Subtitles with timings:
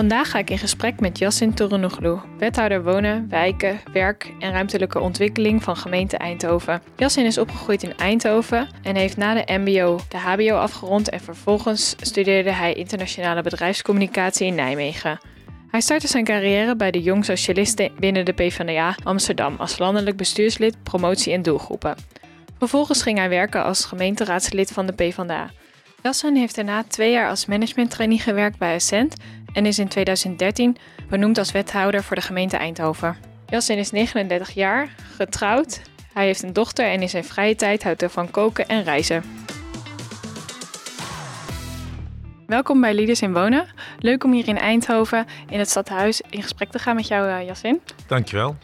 [0.00, 5.62] Vandaag ga ik in gesprek met Yassin Torunoglu, wethouder wonen, wijken, werk en ruimtelijke ontwikkeling
[5.62, 6.82] van gemeente Eindhoven.
[6.96, 11.94] Yassin is opgegroeid in Eindhoven en heeft na de MBO de HBO afgerond en vervolgens
[12.00, 15.20] studeerde hij internationale bedrijfscommunicatie in Nijmegen.
[15.70, 20.82] Hij startte zijn carrière bij de Jong Socialisten binnen de PvdA Amsterdam als landelijk bestuurslid,
[20.82, 21.94] promotie en doelgroepen.
[22.58, 25.50] Vervolgens ging hij werken als gemeenteraadslid van de PvdA.
[26.02, 29.16] Yassin heeft daarna twee jaar als managementtrainee gewerkt bij Ascent
[29.52, 30.76] en is in 2013
[31.08, 33.16] benoemd als wethouder voor de gemeente Eindhoven.
[33.46, 35.80] Yassin is 39 jaar, getrouwd.
[36.12, 39.22] Hij heeft een dochter en in zijn vrije tijd houdt hij van koken en reizen.
[42.46, 43.66] Welkom bij Leaders in Wonen.
[43.98, 47.46] Leuk om hier in Eindhoven in het stadhuis in gesprek te gaan met jou, uh,
[47.46, 47.80] Yassin.
[48.06, 48.56] Dankjewel.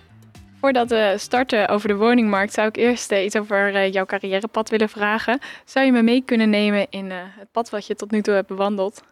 [0.60, 4.70] Voordat we starten over de woningmarkt, zou ik eerst uh, iets over uh, jouw carrièrepad
[4.70, 5.38] willen vragen.
[5.64, 8.48] Zou je me mee kunnen nemen in het pad wat je tot nu toe hebt
[8.48, 9.02] bewandeld?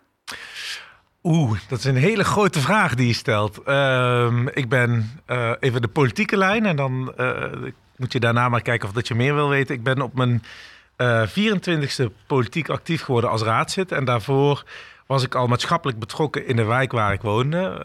[1.26, 3.60] Oeh, dat is een hele grote vraag die je stelt.
[3.66, 7.42] Uh, ik ben uh, even de politieke lijn en dan uh,
[7.96, 9.74] moet je daarna maar kijken of dat je meer wil weten.
[9.74, 10.42] Ik ben op mijn
[11.28, 14.64] 24e politiek actief geworden als raadslid en daarvoor
[15.06, 17.84] was ik al maatschappelijk betrokken in de wijk waar ik woonde.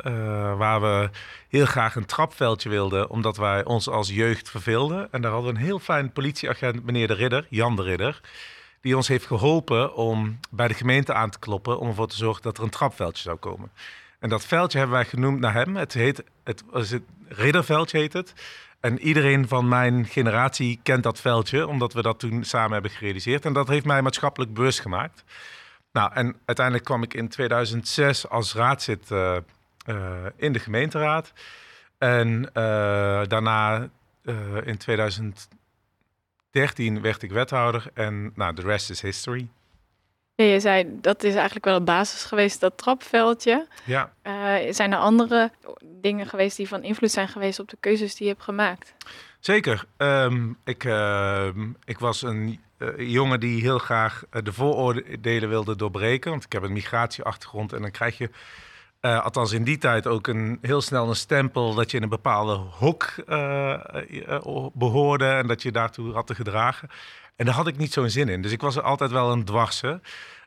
[0.58, 1.10] waar we
[1.50, 5.08] heel graag een trapveldje wilden, omdat wij ons als jeugd verveelden.
[5.12, 8.22] En daar hadden we een heel fijn politieagent, meneer de Ridder, Jan de Ridder
[8.82, 12.44] die ons heeft geholpen om bij de gemeente aan te kloppen om ervoor te zorgen
[12.44, 13.72] dat er een trapveldje zou komen.
[14.20, 15.76] En dat veldje hebben wij genoemd naar hem.
[15.76, 18.34] Het heet, het, het Ridderveldje heet het.
[18.80, 23.46] En iedereen van mijn generatie kent dat veldje, omdat we dat toen samen hebben gerealiseerd.
[23.46, 25.24] En dat heeft mij maatschappelijk bewust gemaakt.
[25.92, 29.38] Nou, en uiteindelijk kwam ik in 2006 als raadslid uh,
[29.86, 29.96] uh,
[30.36, 31.34] in de gemeenteraad.
[31.98, 33.90] En uh, daarna
[34.64, 35.48] in 2000
[36.52, 39.48] 13 werd ik wethouder en nou, de rest is history.
[40.36, 43.68] Ja, je zei dat is eigenlijk wel een basis geweest, dat trapveldje.
[43.86, 44.14] Ja.
[44.24, 45.52] Uh, zijn er andere
[45.82, 48.94] dingen geweest die van invloed zijn geweest op de keuzes die je hebt gemaakt?
[49.40, 49.86] Zeker.
[49.98, 51.48] Um, ik, uh,
[51.86, 56.32] ik was een uh, jongen die heel graag de vooroordelen wilde doorbreken.
[56.32, 58.30] Want ik heb een migratieachtergrond en dan krijg je
[59.02, 62.10] uh, althans in die tijd ook een, heel snel een stempel dat je in een
[62.10, 63.80] bepaalde hok uh,
[64.10, 66.90] uh, behoorde en dat je daartoe had te gedragen.
[67.36, 68.42] En daar had ik niet zo'n zin in.
[68.42, 70.02] Dus ik was er altijd wel een dwarse.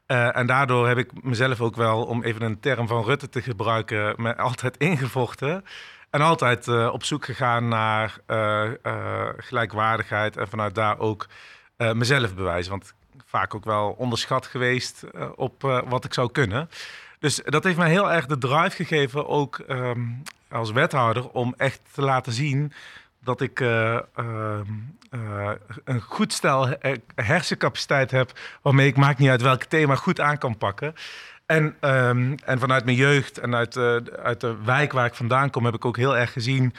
[0.07, 4.15] en daardoor heb ik mezelf ook wel, om even een term van Rutte te gebruiken,
[4.17, 5.65] me altijd ingevochten.
[6.11, 8.19] En altijd op zoek gegaan naar
[9.37, 11.27] gelijkwaardigheid en vanuit daar ook
[11.77, 12.71] mezelf bewijzen.
[12.71, 12.95] Want
[13.27, 15.05] vaak ook wel onderschat geweest
[15.35, 16.69] op wat ik zou kunnen.
[17.23, 21.81] Dus dat heeft mij heel erg de drive gegeven, ook um, als wethouder, om echt
[21.93, 22.73] te laten zien
[23.21, 24.61] dat ik uh, uh,
[25.11, 25.51] uh,
[25.85, 26.69] een goed stel
[27.15, 30.95] hersencapaciteit heb, waarmee ik maakt niet uit welk thema goed aan kan pakken.
[31.47, 33.77] En, um, en vanuit mijn jeugd en uit,
[34.23, 36.75] uit de wijk waar ik vandaan kom, heb ik ook heel erg gezien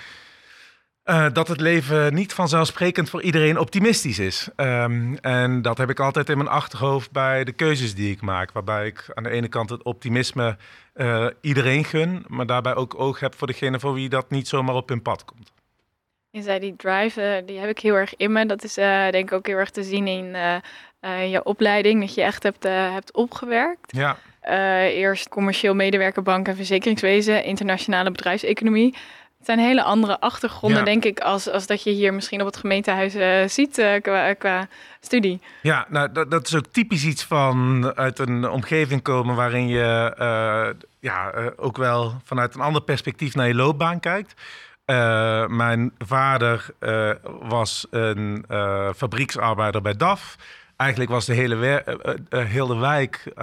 [1.05, 4.49] uh, dat het leven niet vanzelfsprekend voor iedereen optimistisch is.
[4.55, 8.51] Um, en dat heb ik altijd in mijn achterhoofd bij de keuzes die ik maak.
[8.51, 10.57] Waarbij ik aan de ene kant het optimisme
[10.95, 14.75] uh, iedereen gun, maar daarbij ook oog heb voor degene voor wie dat niet zomaar
[14.75, 15.51] op hun pad komt.
[16.29, 18.45] Je zei die drive, uh, die heb ik heel erg in me.
[18.45, 20.35] Dat is denk ik ook heel erg te zien in
[21.29, 23.95] je opleiding, dat je echt hebt, hebt opgewerkt.
[23.95, 24.17] Ja.
[24.87, 28.95] eerst commercieel medewerker bank en verzekeringswezen, internationale bedrijfseconomie.
[29.43, 32.57] Het zijn hele andere achtergronden, denk ik, als, als dat je hier misschien op het
[32.57, 34.67] gemeentehuis uh, ziet uh, qua, qua,
[34.99, 35.41] studie.
[35.61, 40.15] Ja, nou, dat, dat, is ook typisch iets van uit een omgeving komen waarin je
[40.19, 44.33] uh, ja, ook wel vanuit een ander perspectief naar je loopbaan kijkt.
[45.47, 46.65] mijn vader
[47.41, 48.45] was een
[48.95, 50.35] fabrieksarbeider bij DAF.
[50.77, 51.83] Eigenlijk was de hele,
[52.29, 53.33] hele wijk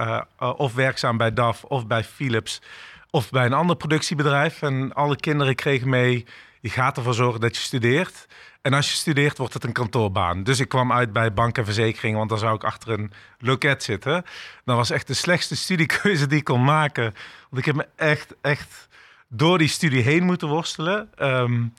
[0.57, 2.61] of werkzaam bij DAF of bij Philips
[3.11, 4.61] of bij een ander productiebedrijf.
[4.61, 6.25] En alle kinderen kregen mee,
[6.61, 8.27] je gaat ervoor zorgen dat je studeert.
[8.61, 10.43] En als je studeert, wordt het een kantoorbaan.
[10.43, 13.83] Dus ik kwam uit bij bank en verzekering, want dan zou ik achter een loket
[13.83, 14.23] zitten.
[14.65, 17.03] Dat was echt de slechtste studiekeuze die ik kon maken.
[17.49, 18.87] Want ik heb me echt, echt
[19.27, 21.09] door die studie heen moeten worstelen.
[21.19, 21.73] Um,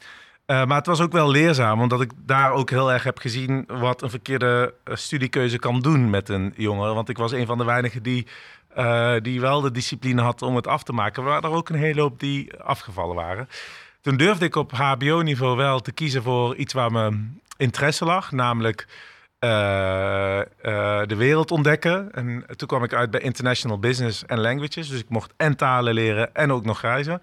[0.46, 3.64] uh, maar het was ook wel leerzaam, omdat ik daar ook heel erg heb gezien
[3.66, 6.94] wat een verkeerde uh, studiekeuze kan doen met een jongen.
[6.94, 8.26] Want ik was een van de weinigen die
[9.22, 11.22] die wel de discipline had om het af te maken.
[11.22, 13.48] Maar er waren ook een hele hoop die afgevallen waren.
[14.00, 18.86] Toen durfde ik op HBO-niveau wel te kiezen voor iets waar mijn interesse lag, namelijk
[19.40, 20.40] uh,
[21.06, 22.12] de wereld ontdekken.
[22.12, 24.88] En toen kwam ik uit bij International Business and Languages.
[24.88, 27.22] Dus ik mocht en talen leren en ook nog reizen.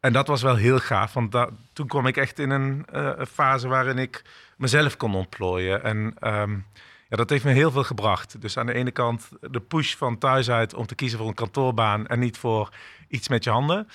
[0.00, 2.86] En dat was wel heel gaaf, want toen kwam ik echt in een
[3.32, 4.24] fase waarin ik
[4.56, 5.84] mezelf kon ontplooien.
[5.84, 6.64] En um,
[7.10, 8.40] ja, dat heeft me heel veel gebracht.
[8.40, 11.34] Dus aan de ene kant de push van thuis uit om te kiezen voor een
[11.34, 12.72] kantoorbaan en niet voor
[13.08, 13.88] iets met je handen.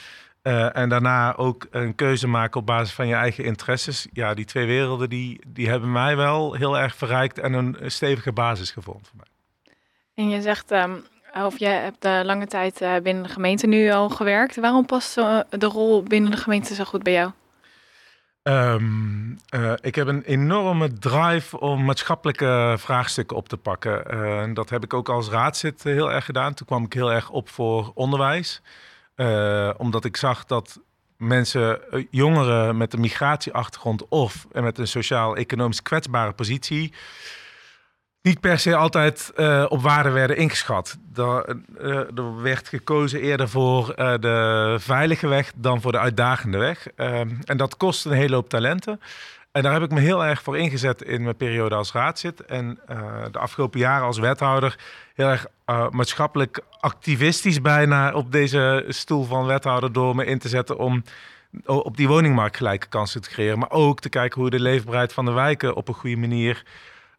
[0.43, 4.07] Uh, en daarna ook een keuze maken op basis van je eigen interesses.
[4.13, 8.31] Ja, die twee werelden die, die hebben mij wel heel erg verrijkt en een stevige
[8.31, 9.27] basis gevormd voor mij.
[10.15, 11.03] En je zegt, um,
[11.33, 14.55] of je hebt uh, lange tijd uh, binnen de gemeente nu al gewerkt.
[14.55, 17.31] Waarom past de rol binnen de gemeente zo goed bij jou?
[18.47, 19.37] Um,
[19.81, 24.05] ik heb een enorme drive om maatschappelijke vraagstukken op te pakken.
[24.41, 26.53] en dat heb ik ook als raadszit heel erg gedaan.
[26.53, 28.61] Toen kwam ik heel erg op voor onderwijs.
[29.15, 30.79] Uh, omdat ik zag dat
[31.17, 36.93] mensen, eh, jongeren met een migratieachtergrond of met een sociaal-economisch kwetsbare positie,
[38.25, 40.97] niet per se altijd uh, op waarde werden ingeschat.
[41.15, 41.57] Er,
[42.15, 46.87] er werd gekozen eerder voor de veilige weg dan voor de uitdagende weg.
[46.95, 49.01] Ehm, en dat kost een hele hoop talenten.
[49.51, 52.45] En daar heb ik me heel erg voor ingezet in mijn periode als raadszit.
[52.45, 52.79] En
[53.31, 54.77] de afgelopen jaren als wethouder
[55.13, 55.45] heel erg
[55.91, 61.03] maatschappelijk activistisch bijna op deze stoel van wethouder door me in te zetten om
[61.65, 63.59] op die woningmarkt gelijke kansen te creëren.
[63.59, 66.63] Maar ook te kijken hoe de leefbaarheid van de wijken op een goede manier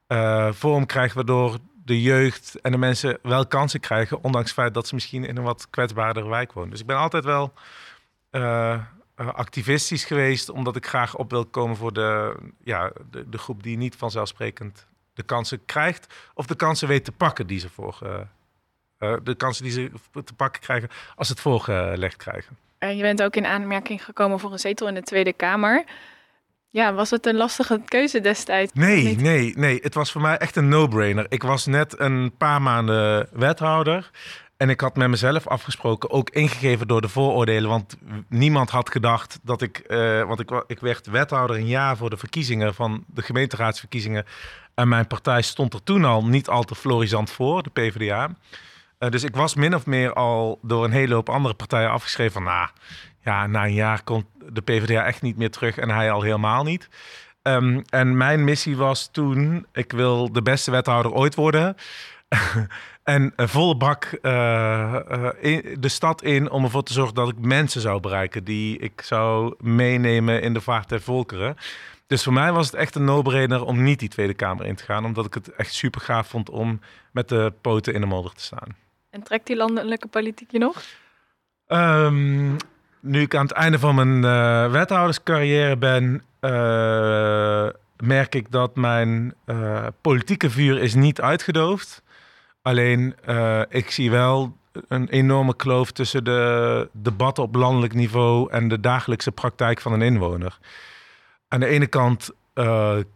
[0.08, 4.74] uh, vorm krijgt, waardoor de jeugd en de mensen wel kansen krijgen, ondanks het feit
[4.74, 6.70] dat ze misschien in een wat kwetsbaardere wijk wonen.
[6.70, 7.52] Dus ik ben altijd wel
[8.30, 8.80] uh,
[9.16, 13.76] activistisch geweest, omdat ik graag op wil komen voor de, ja, de, de groep die
[13.76, 17.98] niet vanzelfsprekend de kansen krijgt of de kansen weet te pakken die ze voor
[18.98, 19.90] de kansen die ze
[20.24, 22.56] te pakken krijgen als ze het voorgelegd krijgen.
[22.78, 25.84] En je bent ook in aanmerking gekomen voor een zetel in de Tweede Kamer.
[26.76, 28.72] Ja, was het een lastige keuze destijds?
[28.74, 29.78] Nee, nee, nee.
[29.82, 31.26] Het was voor mij echt een no-brainer.
[31.28, 34.10] Ik was net een paar maanden wethouder.
[34.56, 37.70] En ik had met mezelf afgesproken, ook ingegeven door de vooroordelen.
[37.70, 37.96] Want
[38.28, 39.82] niemand had gedacht dat ik.
[39.86, 44.24] Uh, want ik, ik werd wethouder een jaar voor de verkiezingen van de gemeenteraadsverkiezingen.
[44.74, 48.30] En mijn partij stond er toen al niet al te florisant voor, de PvdA.
[48.98, 52.32] Uh, dus ik was min of meer al door een hele hoop andere partijen afgeschreven
[52.32, 52.42] van...
[52.42, 52.68] Nou,
[53.26, 56.64] ja, na een jaar komt de PvdA echt niet meer terug en hij al helemaal
[56.64, 56.88] niet.
[57.42, 61.76] Um, en mijn missie was toen, ik wil de beste wethouder ooit worden...
[63.02, 64.96] en volle bak uh,
[65.40, 68.44] in de stad in om ervoor te zorgen dat ik mensen zou bereiken...
[68.44, 71.56] die ik zou meenemen in de vaart der volkeren...
[72.06, 74.84] Dus voor mij was het echt een no-brainer om niet die Tweede Kamer in te
[74.84, 75.04] gaan.
[75.04, 76.80] Omdat ik het echt super gaaf vond om
[77.12, 78.76] met de poten in de modder te staan.
[79.10, 80.82] En trekt die landelijke politiek je nog?
[81.66, 82.56] Um,
[83.06, 89.34] nu ik aan het einde van mijn uh, wethouderscarrière ben, uh, merk ik dat mijn
[89.46, 92.02] uh, politieke vuur is niet uitgedoofd.
[92.62, 93.14] Alleen
[93.68, 94.56] ik zie wel
[94.88, 100.02] een enorme kloof tussen de debatten op landelijk niveau en de dagelijkse praktijk van een
[100.02, 100.58] inwoner
[101.48, 102.30] aan de ene kant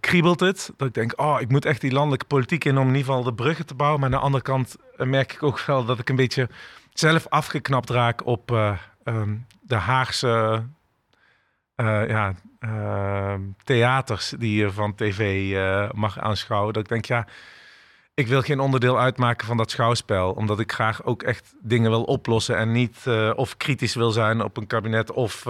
[0.00, 0.72] kriebelt het.
[0.76, 3.22] Dat ik denk, oh, ik moet echt die landelijke politiek in om in ieder geval
[3.22, 4.00] de bruggen te bouwen.
[4.00, 6.48] Maar aan de andere kant merk ik ook wel dat ik een beetje
[6.92, 8.50] zelf afgeknapt raak op
[9.04, 10.64] um, de Haagse
[12.08, 15.52] ja, ehm, theaters die je van tv
[15.94, 16.72] mag aanschouwen.
[16.72, 17.26] Dat ik denk, ja,
[18.14, 20.32] ik wil geen onderdeel uitmaken van dat schouwspel.
[20.32, 22.56] Omdat ik graag ook echt dingen wil oplossen.
[22.56, 25.12] En niet uh, of kritisch wil zijn op een kabinet.
[25.12, 25.46] Of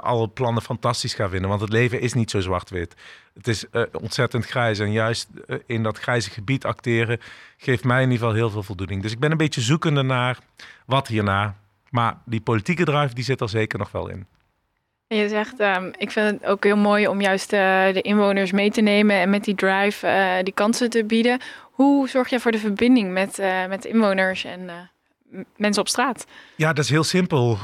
[0.00, 1.48] alle plannen fantastisch gaan vinden.
[1.48, 2.94] Want het leven is niet zo zwart-wit.
[3.34, 4.78] Het is ontzettend grijs.
[4.78, 5.28] En juist
[5.66, 7.20] in dat grijze gebied acteren
[7.56, 9.02] geeft mij in ieder geval heel veel voldoening.
[9.02, 10.38] Dus ik ben een beetje zoekende naar
[10.86, 11.56] wat hierna.
[11.92, 14.26] Maar die politieke drive die zit er zeker nog wel in.
[15.06, 18.80] Je zegt, um, ik vind het ook heel mooi om juist de inwoners mee te
[18.80, 21.40] nemen en met die drive die kansen te bieden.
[21.60, 24.70] Hoe zorg je voor de verbinding met, uh, met inwoners en
[25.56, 26.26] mensen op straat?
[26.56, 27.58] Ja, dat is heel simpel.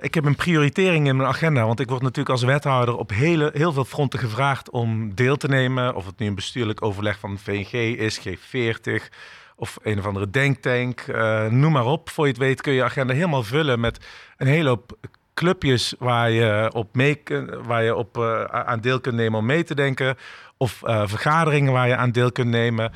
[0.00, 1.66] Ik heb een prioritering in mijn agenda.
[1.66, 5.48] Want ik word natuurlijk als wethouder op hele, heel veel fronten gevraagd om deel te
[5.48, 5.94] nemen.
[5.94, 9.08] Of het nu een bestuurlijk overleg van de VNG is, G40
[9.56, 11.06] of een of andere denktank.
[11.50, 12.10] noem maar op.
[12.10, 14.06] Voor je het weet kun je agenda helemaal vullen met
[14.36, 14.96] een hele hoop
[15.34, 17.22] clubjes waar je op, mee,
[17.62, 18.18] waar je op
[18.50, 20.16] aan deel kunt nemen om mee te denken.
[20.56, 22.92] Of vergaderingen waar je aan deel kunt nemen.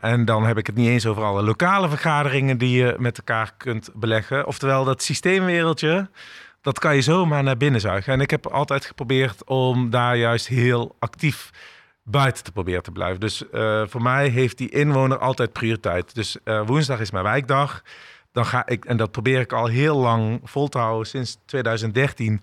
[0.00, 3.52] En dan heb ik het niet eens over alle lokale vergaderingen die je met elkaar
[3.56, 4.46] kunt beleggen.
[4.46, 6.08] Oftewel, dat systeemwereldje,
[6.60, 8.12] dat kan je zomaar naar binnen zuigen.
[8.12, 11.50] En ik heb altijd geprobeerd om daar juist heel actief
[12.04, 13.20] buiten te proberen te blijven.
[13.20, 16.14] Dus uh, voor mij heeft die inwoner altijd prioriteit.
[16.14, 17.82] Dus uh, woensdag is mijn wijkdag.
[18.32, 22.42] dan ga ik, en dat probeer ik al heel lang vol te houden, sinds 2013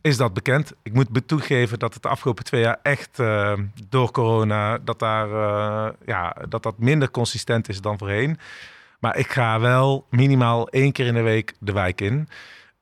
[0.00, 0.72] is dat bekend.
[0.82, 3.52] Ik moet toegeven dat het de afgelopen twee jaar echt uh,
[3.88, 5.28] door corona, dat, daar,
[6.04, 8.38] ja, dat dat minder consistent is dan voorheen.
[9.00, 12.28] Maar ik ga wel minimaal één keer in de week de wijk in.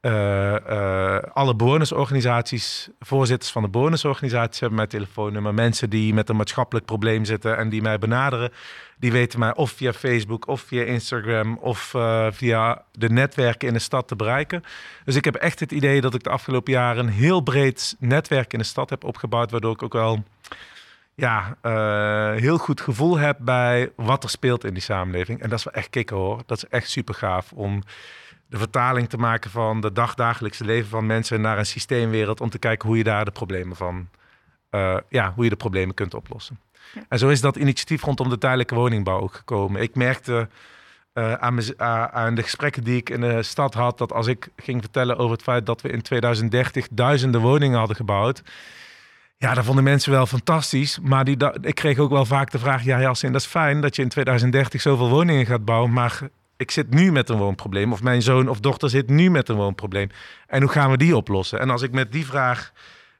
[0.04, 5.54] Uh, alle bewonersorganisaties, voorzitters van de bewonersorganisaties hebben mijn telefoonnummer.
[5.54, 8.52] Mensen die met een maatschappelijk probleem zitten en die mij benaderen,
[8.98, 13.74] die weten mij of via Facebook of via Instagram of uh, via de netwerken in
[13.74, 14.62] de stad te bereiken.
[15.04, 18.52] Dus ik heb echt het idee dat ik de afgelopen jaren een heel breed netwerk
[18.52, 20.24] in de stad heb opgebouwd, waardoor ik ook wel
[21.14, 21.56] ja,
[22.36, 25.40] heel goed gevoel heb bij wat er speelt in die samenleving.
[25.42, 26.42] En dat is wel echt kicken hoor.
[26.46, 27.82] Dat is echt super gaaf om
[28.46, 32.58] de vertaling te maken van de dagdagelijkse leven van mensen naar een systeemwereld om te
[32.58, 34.08] kijken hoe je daar de problemen van,
[34.70, 36.60] uh, ja, hoe je de problemen kunt oplossen.
[37.08, 39.82] En zo is dat initiatief rondom de tijdelijke woningbouw ook gekomen.
[39.82, 40.48] Ik merkte
[41.14, 41.80] uh, aan,
[42.12, 45.32] aan, de gesprekken die ik in de stad had, dat als ik ging vertellen over
[45.32, 48.42] het feit dat we in 2030 duizenden woningen hadden gebouwd.
[49.36, 50.98] Ja, dat vonden mensen wel fantastisch.
[51.02, 53.96] Maar die, ik kreeg ook wel vaak de vraag: ja, Jassin, dat is fijn dat
[53.96, 55.92] je in 2030 zoveel woningen gaat bouwen.
[55.92, 56.20] Maar
[56.56, 57.92] ik zit nu met een woonprobleem.
[57.92, 60.08] Of mijn zoon of dochter zit nu met een woonprobleem.
[60.46, 61.60] En hoe gaan we die oplossen?
[61.60, 62.72] En als ik met die vraag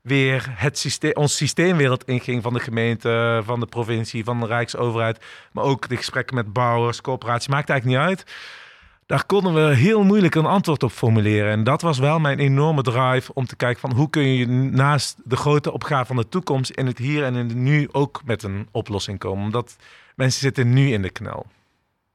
[0.02, 5.24] weer het systeem, ons systeemwereld inging van de gemeente, van de provincie, van de Rijksoverheid,
[5.52, 8.32] maar ook de gesprekken met bouwers, coöperaties, maakt eigenlijk niet uit.
[9.06, 11.50] Daar konden we heel moeilijk een antwoord op formuleren.
[11.50, 15.16] En dat was wel mijn enorme drive om te kijken van hoe kun je naast
[15.24, 18.42] de grote opgave van de toekomst in het hier en in het nu ook met
[18.42, 19.44] een oplossing komen.
[19.44, 19.76] Omdat
[20.14, 21.46] mensen zitten nu in de knel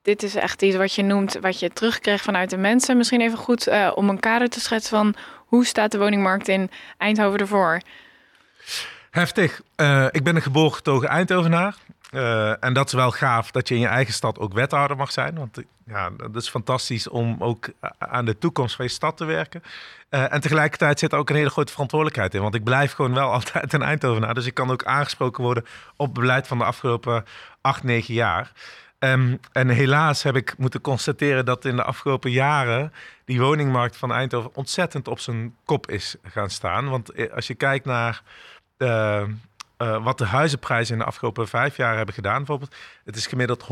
[0.02, 2.98] dit is echt iets wat je noemt, wat je terugkrijgt vanuit de mensen.
[2.98, 5.16] Misschien even goed uh, om een kader te schetsen van
[5.46, 7.82] hoe staat de woningmarkt in Eindhoven ervoor?
[9.12, 9.62] Heftig.
[9.76, 11.76] Uh, ik ben een geboren getogen Eindhovenaar.
[12.12, 15.12] Uh, en dat is wel gaaf dat je in je eigen stad ook wethouder mag
[15.12, 15.36] zijn.
[15.36, 19.64] Want ja, dat is fantastisch om ook aan de toekomst van je stad te werken.
[20.10, 22.42] En tegelijkertijd zit er ook een hele grote verantwoordelijkheid in.
[22.42, 24.34] Want ik blijf gewoon wel altijd een Eindhovenaar.
[24.34, 25.66] Dus ik kan ook aangesproken worden
[25.96, 27.26] op beleid van de afgelopen
[27.62, 28.52] acht, negen jaar.
[29.00, 32.94] Um, en helaas heb ik moeten constateren dat in de afgelopen jaren
[33.26, 36.90] die woningmarkt van Eindhoven ontzettend op zijn kop is gaan staan.
[36.90, 38.22] Want eh, als je kijkt naar
[38.78, 39.24] uh,
[39.78, 42.76] uh, wat de huizenprijzen in de afgelopen vijf jaar hebben gedaan, bijvoorbeeld,
[43.06, 43.68] het is gemiddeld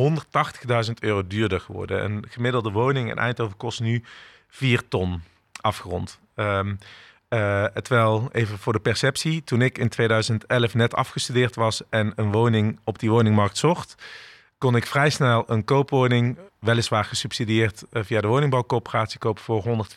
[0.87, 2.03] 180.000 euro duurder geworden.
[2.03, 4.03] Een gemiddelde woning in Eindhoven kost nu
[4.47, 5.21] 4 ton
[5.61, 6.19] afgerond.
[6.35, 12.31] Uh, terwijl, even voor de perceptie, toen ik in 2011 net afgestudeerd was en een
[12.31, 13.95] woning op die woningmarkt zocht,
[14.57, 19.87] kon ik vrij snel een koopwoning, weliswaar gesubsidieerd eh, via de woningbouwcoöperatie, kopen voor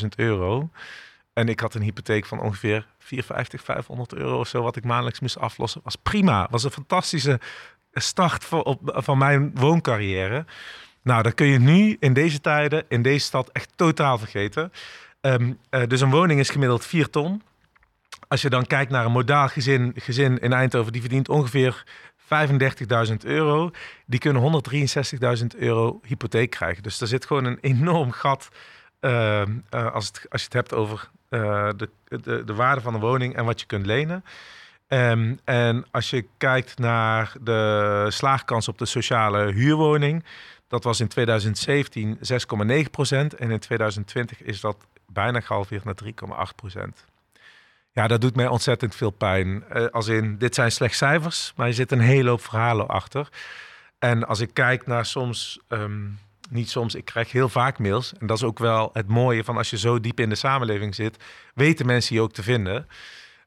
[0.00, 0.70] 140.000 euro.
[1.32, 5.20] En ik had een hypotheek van ongeveer 450, 500 euro of zo, wat ik maandelijks
[5.20, 5.80] moest aflossen.
[5.84, 6.48] Was prima.
[6.50, 7.40] Was een fantastische
[7.92, 10.44] start voor, op, van mijn wooncarrière.
[11.02, 14.72] Nou, dat kun je nu in deze tijden, in deze stad, echt totaal vergeten.
[15.20, 17.42] Um, uh, dus een woning is gemiddeld 4 ton.
[18.28, 21.84] Als je dan kijkt naar een modaal gezin, gezin in Eindhoven, die verdient ongeveer
[23.08, 23.70] 35.000 euro,
[24.06, 24.62] die kunnen
[25.38, 26.82] 163.000 euro hypotheek krijgen.
[26.82, 28.48] Dus er zit gewoon een enorm gat
[29.00, 29.42] uh,
[29.74, 32.98] uh, als, het, als je het hebt over uh, de, de, de, waarde van de
[32.98, 34.24] woning en wat je kunt lenen.
[34.88, 40.24] Um, en als je kijkt naar de slaagkans op de sociale huurwoning,
[40.68, 42.18] dat was in 2017
[42.84, 47.04] 6,9 procent en in 2020 is dat bijna gehalveerd naar 3,8 procent.
[47.98, 49.64] Ja, dat doet mij ontzettend veel pijn.
[49.74, 53.28] Uh, als in, dit zijn slechts cijfers, maar er zit een hele hoop verhalen achter.
[53.98, 56.18] En als ik kijk naar soms, um,
[56.50, 58.12] niet soms, ik krijg heel vaak mails.
[58.18, 60.94] En dat is ook wel het mooie van als je zo diep in de samenleving
[60.94, 61.24] zit,
[61.54, 62.88] weten mensen je ook te vinden.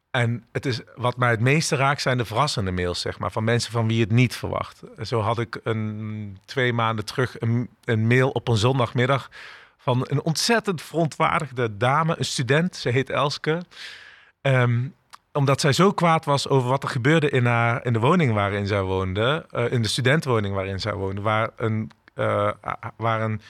[0.10, 3.44] En het is, wat mij het meeste raakt zijn de verrassende mails, zeg maar, van
[3.44, 4.82] mensen van wie je het niet verwacht.
[5.02, 9.30] Zo had ik een, twee maanden terug een, een mail op een zondagmiddag
[9.78, 13.62] van een ontzettend verontwaardigde dame, een student, ze heet Elske.
[14.42, 14.94] Um,
[15.34, 18.68] omdat zij zo kwaad was over wat er gebeurde in, haar, in de woning waarin
[18.68, 19.46] zij woonde.
[19.52, 21.22] Uh, in de studentenwoning waarin zij woonde.
[21.22, 22.52] Waar een, uh,
[22.96, 23.42] waar een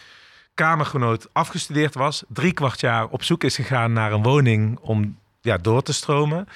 [0.53, 2.23] kamergenoot afgestudeerd was.
[2.27, 6.47] Drie kwart jaar op zoek is gegaan naar een woning om ja, door te stromen.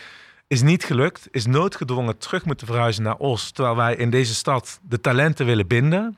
[0.48, 1.28] Is niet gelukt.
[1.32, 3.52] Is noodgedwongen terug moeten verhuizen naar Os.
[3.52, 6.18] Terwijl wij in deze stad de talenten willen binden.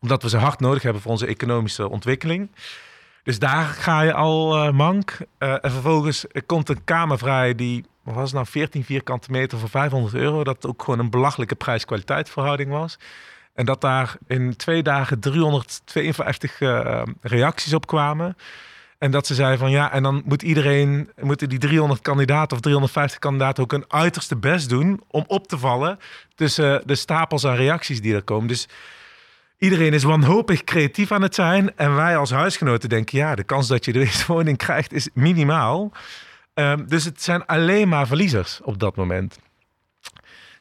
[0.00, 2.50] Omdat we ze hard nodig hebben voor onze economische ontwikkeling.
[3.22, 5.18] Dus daar ga je al uh, mank.
[5.38, 9.58] Uh, en vervolgens komt een kamer vrij die, wat was het nou, 14 vierkante meter
[9.58, 10.44] voor 500 euro.
[10.44, 12.98] Dat ook gewoon een belachelijke prijs-kwaliteit verhouding was.
[13.54, 18.36] En dat daar in twee dagen 352 uh, reacties op kwamen.
[18.98, 22.62] En dat ze zei van ja, en dan moet iedereen, moeten die 300 kandidaten of
[22.62, 25.98] 350 kandidaten ook een uiterste best doen om op te vallen
[26.34, 28.48] tussen de stapels aan reacties die er komen.
[28.48, 28.68] Dus
[29.60, 31.76] iedereen is wanhopig creatief aan het zijn.
[31.76, 35.92] En wij als huisgenoten denken, ja, de kans dat je deze woning krijgt is minimaal.
[36.54, 39.38] Ehm, dus het zijn alleen maar verliezers op dat moment.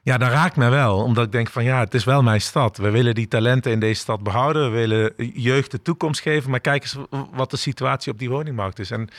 [0.02, 0.98] Ja, dat raakt mij wel.
[0.98, 2.78] Omdat ik denk van ja, het is wel mijn stad.
[2.78, 4.72] We willen die talenten in deze stad behouden.
[4.72, 6.50] We willen jeugd de toekomst geven.
[6.50, 6.98] Maar kijk eens
[7.32, 8.92] wat de situatie op die woningmarkt is.
[8.92, 9.10] En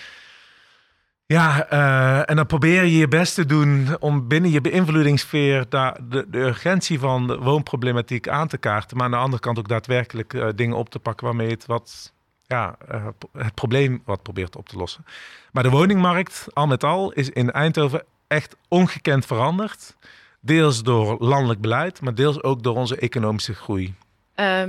[1.32, 5.94] ja, uh, en dan probeer je je best te doen om binnen je beïnvloedingssfeer de,
[6.08, 8.96] de, de, urgentie van de woonproblematiek aan te kaarten.
[8.96, 12.12] Maar aan de andere kant ook daadwerkelijk uh, dingen op te pakken waarmee het wat,
[12.46, 15.04] ja, uh, het probleem wat probeert op te lossen.
[15.52, 19.96] Maar de woningmarkt, al met al, is in Eindhoven echt ongekend veranderd.
[20.40, 23.94] Deels door landelijk beleid, maar deels ook door onze economische groei.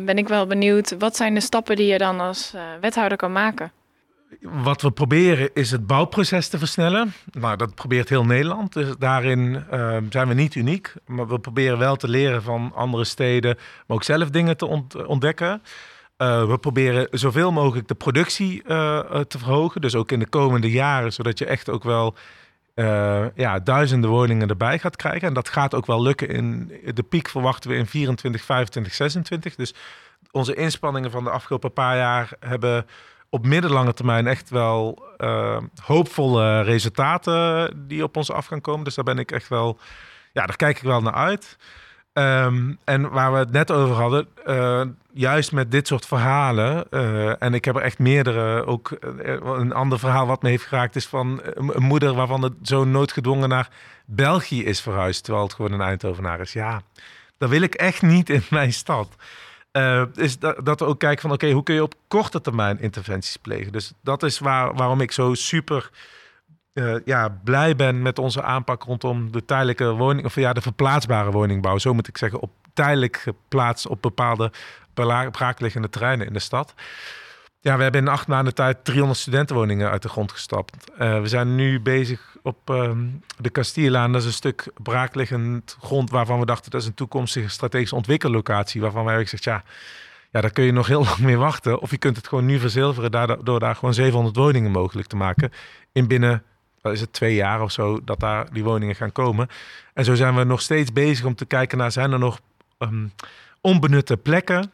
[0.05, 3.71] ben ik wel benieuwd, wat zijn de stappen die je dan als wethouder kan maken?
[4.39, 7.13] Wat we proberen is het bouwproces te versnellen.
[7.31, 8.73] Nou, dat probeert heel Nederland.
[8.73, 10.93] Dus daarin uh, zijn we niet uniek.
[11.05, 13.55] Maar we proberen wel te leren van andere steden,
[13.87, 15.61] maar ook zelf dingen te ont ontdekken.
[16.17, 19.81] Uh, we proberen zoveel mogelijk de productie uh, te verhogen.
[19.81, 22.15] Dus ook in de komende jaren, zodat je echt ook wel
[23.35, 25.27] ja, duizenden woningen erbij gaat krijgen.
[25.27, 26.29] En dat gaat ook wel lukken.
[26.29, 29.55] In de piek verwachten we in 24, 25, 26.
[29.55, 29.73] Dus
[30.31, 32.85] onze inspanningen van de afgelopen paar jaar hebben
[33.33, 38.83] op middellange termijn echt wel uh, hoopvolle resultaten die op ons af gaan komen.
[38.83, 39.77] Dus daar ben ik echt wel,
[40.33, 41.57] ja, daar kijk ik wel naar uit.
[42.13, 44.81] Um, en waar we het net over hadden, uh,
[45.13, 48.91] juist met dit soort verhalen, uh, en ik heb er echt meerdere, ook
[49.43, 53.49] een ander verhaal wat me heeft geraakt, is van een moeder waarvan het zo'n noodgedwongen
[53.49, 53.69] naar
[54.05, 56.53] België is verhuisd, terwijl het gewoon een Eindhovenaar is.
[56.53, 56.81] Ja,
[57.37, 59.15] dat wil ik echt niet in mijn stad.
[59.77, 62.79] Uh, is dat, dat we ook kijken van oké, hoe kun je op korte termijn
[62.79, 63.71] interventies plegen.
[63.71, 65.89] Dus dat is waar, waarom ik zo super
[66.73, 71.31] uh, ja, blij ben met onze aanpak rondom de tijdelijke woning, of ja, de verplaatsbare
[71.31, 71.77] woningbouw.
[71.77, 74.51] Zo moet ik zeggen, op tijdelijk geplaatst op bepaalde
[75.31, 76.73] braakliggende terreinen in de stad.
[77.63, 80.91] Ja, we hebben in acht maanden tijd 300 studentenwoningen uit de grond gestapt.
[80.99, 82.91] Uh, we zijn nu bezig op uh,
[83.39, 84.11] de Castillelaan.
[84.11, 88.81] Dat is een stuk braakliggend grond waarvan we dachten dat is een toekomstige strategische ontwikkellocatie.
[88.81, 89.63] Waarvan wij gezegd, ja,
[90.31, 91.79] ja, daar kun je nog heel lang mee wachten.
[91.79, 95.51] Of je kunt het gewoon nu verzilveren door daar gewoon 700 woningen mogelijk te maken.
[95.91, 96.43] In binnen,
[96.81, 99.47] wat is het, twee jaar of zo, dat daar die woningen gaan komen.
[99.93, 102.39] En zo zijn we nog steeds bezig om te kijken naar, zijn er nog
[102.79, 103.11] um,
[103.61, 104.71] onbenutte plekken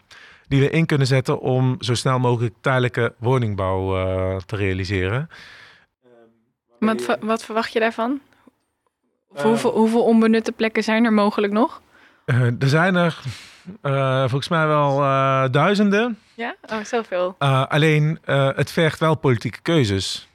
[0.48, 5.30] die we in kunnen zetten om zo snel mogelijk tijdelijke woningbouw uh, te realiseren.
[6.80, 8.20] Wat, wat, verwacht je daarvan?
[9.36, 11.82] Uh, hoeveel, hoeveel, onbenutte plekken zijn er mogelijk nog?
[12.26, 13.22] Uh, er zijn er
[14.30, 14.98] volgens mij wel
[15.52, 16.20] duizenden.
[16.34, 17.36] Ja, oh, zoveel.
[17.68, 18.20] alleen
[18.56, 20.28] het vergt wel politieke keuzes.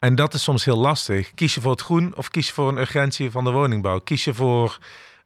[0.00, 1.34] En dat is soms heel lastig.
[1.34, 3.98] Kies je voor het groen of kies je voor een urgentie van de woningbouw?
[3.98, 4.78] Kies je voor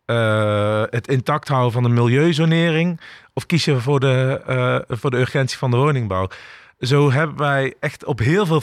[0.06, 3.00] uh, het intact houden van de milieuzonering?
[3.36, 6.28] Of kies je voor de, uh, voor de urgentie van de woningbouw?
[6.80, 8.62] Zo hebben wij echt op heel veel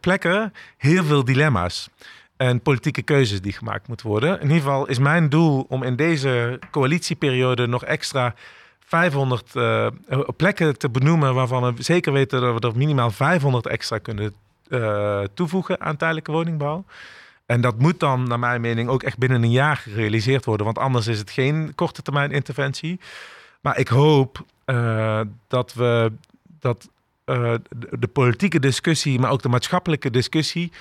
[0.00, 1.88] plekken, heel veel dilemma's.
[2.36, 4.36] En politieke keuzes die gemaakt moeten worden.
[4.36, 8.34] In ieder geval is mijn doel om in deze coalitieperiode nog extra
[8.80, 9.86] 500 uh,
[10.36, 11.34] plekken te benoemen.
[11.34, 14.34] waarvan we zeker weten dat we er minimaal 500 extra kunnen
[14.68, 16.84] uh, toevoegen aan tijdelijke woningbouw.
[17.46, 20.66] En dat moet dan, naar mijn mening, ook echt binnen een jaar gerealiseerd worden.
[20.66, 23.00] Want anders is het geen korte termijn interventie.
[23.62, 26.12] Maar ik hoop uh, dat we
[26.58, 26.90] dat
[27.26, 27.54] uh,
[27.98, 30.72] de, politieke discussie, maar ook de maatschappelijke discussie,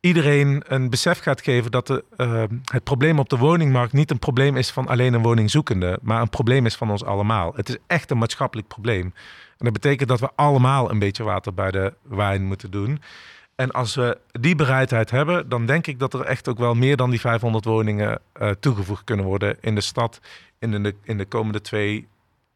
[0.00, 4.18] iedereen een besef gaat geven dat de, uh, het probleem op de woningmarkt niet een
[4.18, 7.52] probleem is van alleen een woningzoekende, maar een probleem is van ons allemaal.
[7.56, 9.04] Het is echt een maatschappelijk probleem.
[9.58, 13.02] En dat betekent dat we allemaal een beetje water bij de wijn moeten doen.
[13.54, 16.96] En als we die bereidheid hebben, dan denk ik dat er echt ook wel meer
[16.96, 18.20] dan die 500 woningen
[18.60, 20.20] toegevoegd kunnen worden in de stad
[20.62, 22.06] in de, in de komende twee,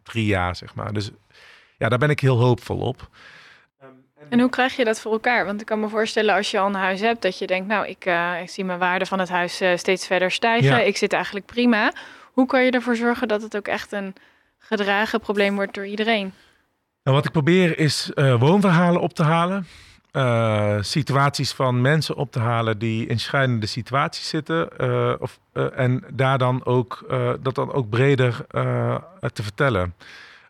[0.07, 0.93] drie jaar, zeg maar.
[0.93, 1.11] Dus
[1.79, 3.09] ja, daar ben ik heel hoopvol op.
[4.29, 5.45] En hoe krijg je dat voor elkaar?
[5.45, 7.87] Want ik kan me voorstellen als je al een huis hebt, dat je denkt, nou,
[7.87, 10.69] ik, uh, ik zie mijn waarde van het huis uh, steeds verder stijgen.
[10.69, 10.81] Ja.
[10.81, 11.93] Ik zit eigenlijk prima.
[12.33, 14.15] Hoe kan je ervoor zorgen dat het ook echt een
[14.59, 16.33] gedragen probleem wordt door iedereen?
[17.03, 19.67] Nou, wat ik probeer is uh, woonverhalen op te halen.
[20.17, 24.69] Uh, situaties van mensen op te halen die in schrijnende situaties zitten.
[24.81, 27.05] Uh, of, uh, en daar dan ook,
[27.43, 28.47] dat dan ook breder
[29.33, 29.95] te vertellen.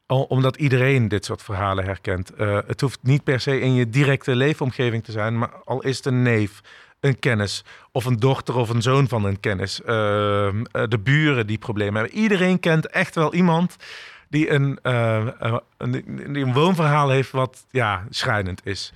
[0.07, 2.33] omdat iedereen dit soort verhalen herkent.
[2.66, 6.07] het hoeft niet per se in je directe leefomgeving te zijn, maar al is het
[6.07, 6.61] een neef,
[7.00, 9.81] een kennis of een dochter of een zoon van een kennis.
[9.85, 12.18] de buren die problemen hebben.
[12.18, 13.76] Iedereen kent echt wel iemand
[14.29, 14.79] die een,
[16.33, 18.92] een woonverhaal heeft wat ja, schrijnend is.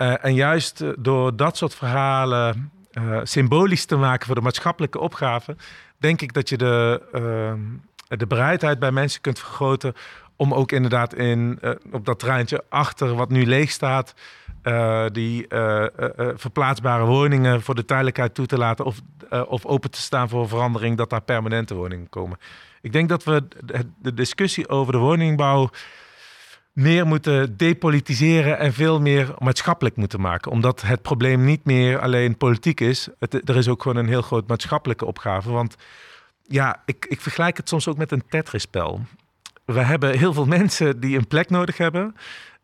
[0.00, 4.98] Uh, en juist uh, door dat soort verhalen uh, symbolisch te maken voor de maatschappelijke
[4.98, 5.56] opgave,
[5.98, 7.60] denk ik dat je de, ehm,
[8.18, 9.94] de bereidheid bij mensen kunt vergroten
[10.36, 11.60] om ook inderdaad in,
[11.92, 14.14] op dat treintje achter wat nu leeg staat,
[15.12, 15.46] die
[16.34, 19.00] verplaatsbare woningen voor de tijdelijkheid toe te laten of,
[19.46, 22.38] of open te staan voor verandering, dat daar permanente woningen komen.
[22.80, 23.42] Ik denk dat we
[24.02, 25.70] de discussie over de woningbouw
[26.72, 30.50] meer moeten depolitiseren en veel meer maatschappelijk moeten maken.
[30.50, 33.08] Omdat het probleem niet meer alleen politiek is.
[33.44, 35.50] Er is ook gewoon een heel groot maatschappelijke opgave.
[35.50, 35.76] Want
[36.42, 39.00] ja, ik, ik vergelijk het soms ook met een Tetris-spel.
[39.64, 42.16] We hebben heel veel mensen die een plek nodig hebben.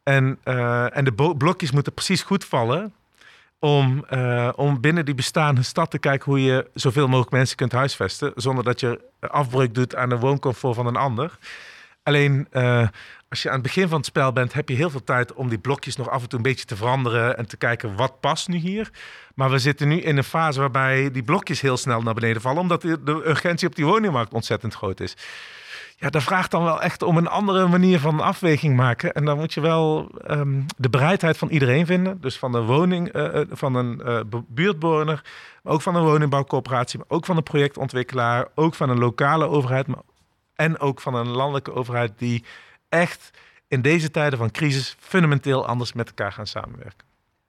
[0.03, 2.95] En, uh, en de blokjes moeten precies goed vallen.
[3.59, 7.73] Om, uh, om binnen die bestaande stad te kijken hoe je zoveel mogelijk mensen kunt
[7.73, 8.33] huisvesten.
[8.35, 11.39] Zonder dat je afbreuk doet aan de wooncomfort van een ander.
[12.03, 12.89] Alleen uh,
[13.37, 15.49] als je aan het begin van het spel bent, heb je heel veel tijd om
[15.49, 18.49] die blokjes nog af en toe een beetje te veranderen en te kijken wat past
[18.49, 18.91] nu hier.
[19.35, 22.61] Maar we zitten nu in een fase waarbij die blokjes heel snel naar beneden vallen,
[22.61, 25.17] omdat de urgentie op die woningmarkt ontzettend groot is.
[25.97, 29.13] Ja, dat vraagt dan wel echt om een andere manier van afweging maken.
[29.13, 32.21] En dan moet je wel um, de bereidheid van iedereen vinden.
[32.21, 35.23] Dus van de woning, uh, van een uh, buurtbewoner,
[35.63, 40.03] ook van een woningbouwcoöperatie, maar ook van een projectontwikkelaar, ook van een lokale overheid, maar,
[40.55, 42.45] en ook van een landelijke overheid die
[43.01, 43.31] echt
[43.69, 47.05] in deze tijden van crisis fundamenteel anders met elkaar gaan samenwerken.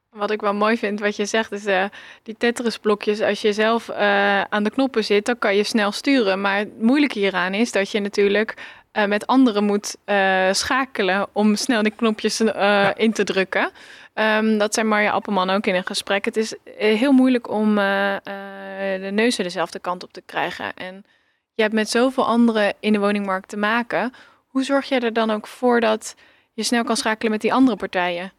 [0.09, 1.83] Wat ik wel mooi vind, wat je zegt, is uh,
[2.23, 3.21] die Tetris-blokjes.
[3.21, 6.41] Als je zelf uh, aan de knoppen zit, dan kan je snel sturen.
[6.41, 8.53] Maar het moeilijke hieraan is dat je natuurlijk
[8.93, 9.97] uh, met anderen moet
[10.51, 12.95] schakelen om snel die knopjes ja.
[12.95, 13.71] in te drukken.
[14.13, 16.25] Um, dat zei Marja Appelman ook in een gesprek.
[16.25, 20.73] Het is heel moeilijk om de neuzen dezelfde kant op te krijgen.
[20.73, 21.05] En
[21.53, 24.13] je hebt met zoveel anderen in de woningmarkt te maken.
[24.57, 26.15] Hoe zorg je er dan ook voor dat
[26.53, 28.31] je snel kan schakelen met die andere partijen?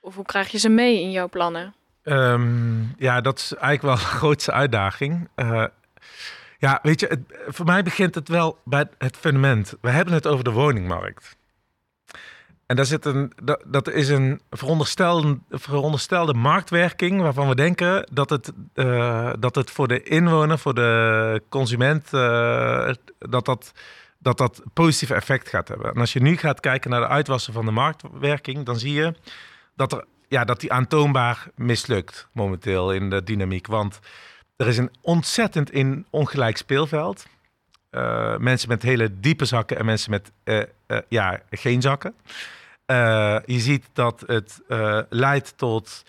[0.00, 1.74] Of hoe krijg je ze mee in jouw plannen?
[2.04, 5.28] Um, ja, dat is eigenlijk wel de grootste uitdaging.
[5.36, 5.64] Uh,
[6.58, 9.74] ja, weet je, het, voor mij begint het wel bij het fundament.
[9.80, 11.36] We hebben het over de woningmarkt.
[12.66, 13.32] En daar zit een,
[13.66, 19.88] dat, is een veronderstelde, veronderstelde marktwerking waarvan we denken dat het, uh, dat het voor
[19.88, 23.72] de inwoner, voor de consument, uh, dat dat
[24.22, 25.94] dat dat positief effect gaat hebben.
[25.94, 29.14] En als je nu gaat kijken naar de uitwassen van de marktwerking, dan zie je
[29.76, 33.66] dat, er, ja, dat die aantoonbaar mislukt momenteel in de dynamiek.
[33.66, 33.98] Want
[34.56, 37.26] er is een ontzettend in ongelijk speelveld.
[37.90, 42.14] Uh, mensen met hele diepe zakken en mensen met uh, uh, ja, geen zakken.
[43.44, 44.60] je ziet dat het
[45.08, 46.04] leidt tot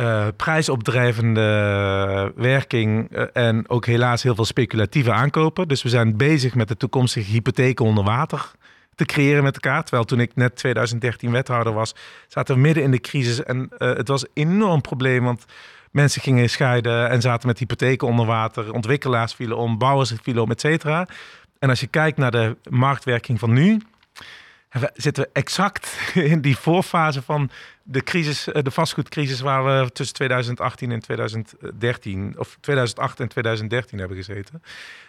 [0.00, 5.68] uh, prijsopdrijvende werking uh, en ook helaas heel veel speculatieve aankopen.
[5.68, 8.50] Dus we zijn bezig met de toekomstige hypotheken onder water
[8.94, 9.82] te creëren met elkaar.
[9.82, 11.94] Terwijl toen ik net 2013 wethouder was,
[12.28, 13.42] zaten we midden in de crisis.
[13.42, 15.44] En uh, het was een enorm probleem, want
[15.90, 18.72] mensen gingen scheiden en zaten met hypotheken onder water.
[18.72, 21.06] Ontwikkelaars vielen om, bouwers vielen om, et cetera.
[21.58, 23.80] En als je kijkt naar de marktwerking van nu,
[24.94, 27.50] zitten we exact in die voorfase van
[27.82, 33.98] de crisis, eh, de vastgoedcrisis waar we tussen 2018 en 2013 of 2008 en 2013
[33.98, 34.62] hebben gezeten.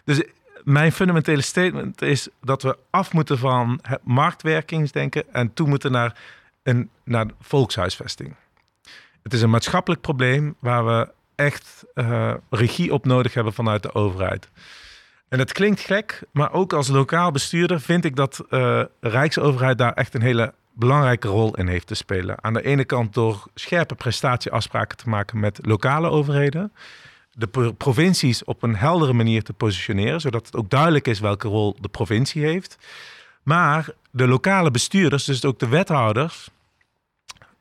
[0.04, 0.22] Dus
[0.64, 6.16] mijn fundamentele statement is dat we af moeten van marktwerkingsdenken en toe moeten naar
[6.64, 8.36] een naar volkshuisvesting.
[9.24, 13.94] Het is een maatschappelijk probleem waar we echt uh, regie op nodig hebben vanuit de
[13.94, 14.50] overheid.
[15.32, 19.78] En het klinkt gek, maar ook als lokaal bestuurder vind ik dat uh, de Rijksoverheid
[19.78, 22.44] daar echt een hele belangrijke rol in heeft te spelen.
[22.44, 26.74] Aan de ene kant door scherpe prestatieafspraken te maken met lokale overheden.
[27.32, 31.76] De provincies op een heldere manier te positioneren, zodat het ook duidelijk is welke rol
[31.82, 32.78] de provincie heeft.
[33.44, 36.50] Maar de lokale bestuurders, dus ook de wethouders,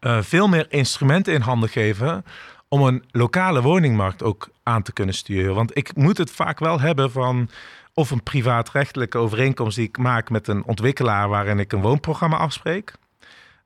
[0.01, 2.25] uh, veel meer instrumenten in handen geven
[2.71, 5.55] om een lokale woningmarkt ook aan te kunnen sturen.
[5.55, 7.51] Want ik moet het vaak wel hebben van
[7.95, 12.93] of een privaatrechtelijke overeenkomst die ik maak met een ontwikkelaar waarin ik een woonprogramma afspreek.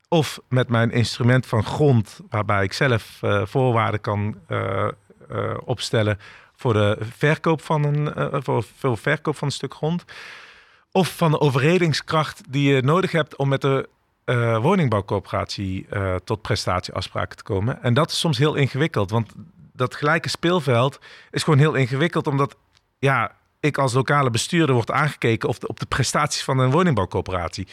[0.09, 4.89] Of met mijn instrument van grond, waarbij ik zelf uh, voorwaarden kan uh,
[5.31, 6.19] uh, opstellen
[6.57, 10.05] voor de verkoop van een, voor, voor verkoop van een stuk grond.
[10.93, 13.89] Of van de overredingskracht die je nodig hebt om met de
[14.25, 17.83] uh, woningbouwcoöperatie uh, tot prestatieafspraken te komen.
[17.83, 19.33] En dat is soms heel ingewikkeld, want
[19.73, 20.99] dat gelijke speelveld
[21.31, 22.57] is gewoon heel ingewikkeld, omdat
[22.99, 27.67] ja, ik als lokale bestuurder word aangekeken op de, op de prestaties van een woningbouwcoöperatie.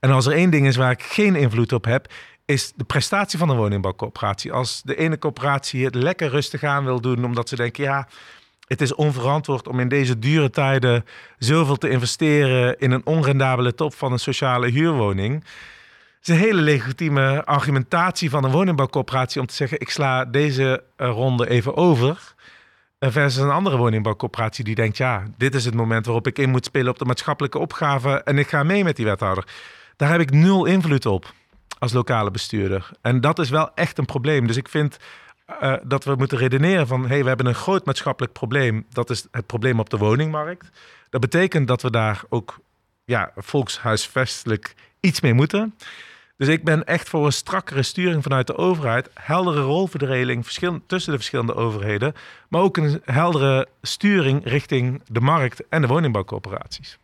[0.00, 2.12] En als er één ding is waar ik geen invloed op heb,
[2.44, 4.52] is de prestatie van een woningbouwcoöperatie.
[4.52, 8.08] Als de ene coöperatie het lekker rustig aan wil doen, omdat ze denken, ja,
[8.66, 11.04] het is onverantwoord om in deze dure tijden
[11.38, 15.44] zoveel te investeren in een onrendabele top van een sociale huurwoning
[16.20, 21.08] is een hele legitieme argumentatie van een woningbouwcoöperatie om te zeggen: ik sla deze eh,
[21.08, 22.36] ronde even over.
[23.00, 26.64] Versus een andere woningbouwcoöperatie die denkt, ja, dit is het moment waarop ik in moet
[26.64, 29.44] spelen op de maatschappelijke opgave en ik ga mee met die wethouder.
[29.96, 31.32] Daar heb ik nul invloed op
[31.78, 32.90] als lokale bestuurder.
[33.00, 34.46] En dat is wel echt een probleem.
[34.46, 34.98] Dus ik vind
[35.62, 38.86] uh, dat we moeten redeneren van, hé, hey, we hebben een groot maatschappelijk probleem.
[38.90, 40.70] Dat is het probleem op de woningmarkt.
[41.10, 42.58] Dat betekent dat we daar ook
[43.04, 45.74] ja, volkshuisvestelijk iets mee moeten.
[46.36, 50.46] Dus ik ben echt voor een strakkere sturing vanuit de overheid, heldere rolverdeling
[50.86, 52.14] tussen de verschillende overheden,
[52.48, 56.98] maar ook een heldere sturing richting de markt en de woningbouwcorporaties.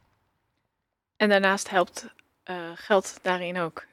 [1.17, 2.09] En daarnaast helpt
[2.51, 3.85] uh, geld daarin ook.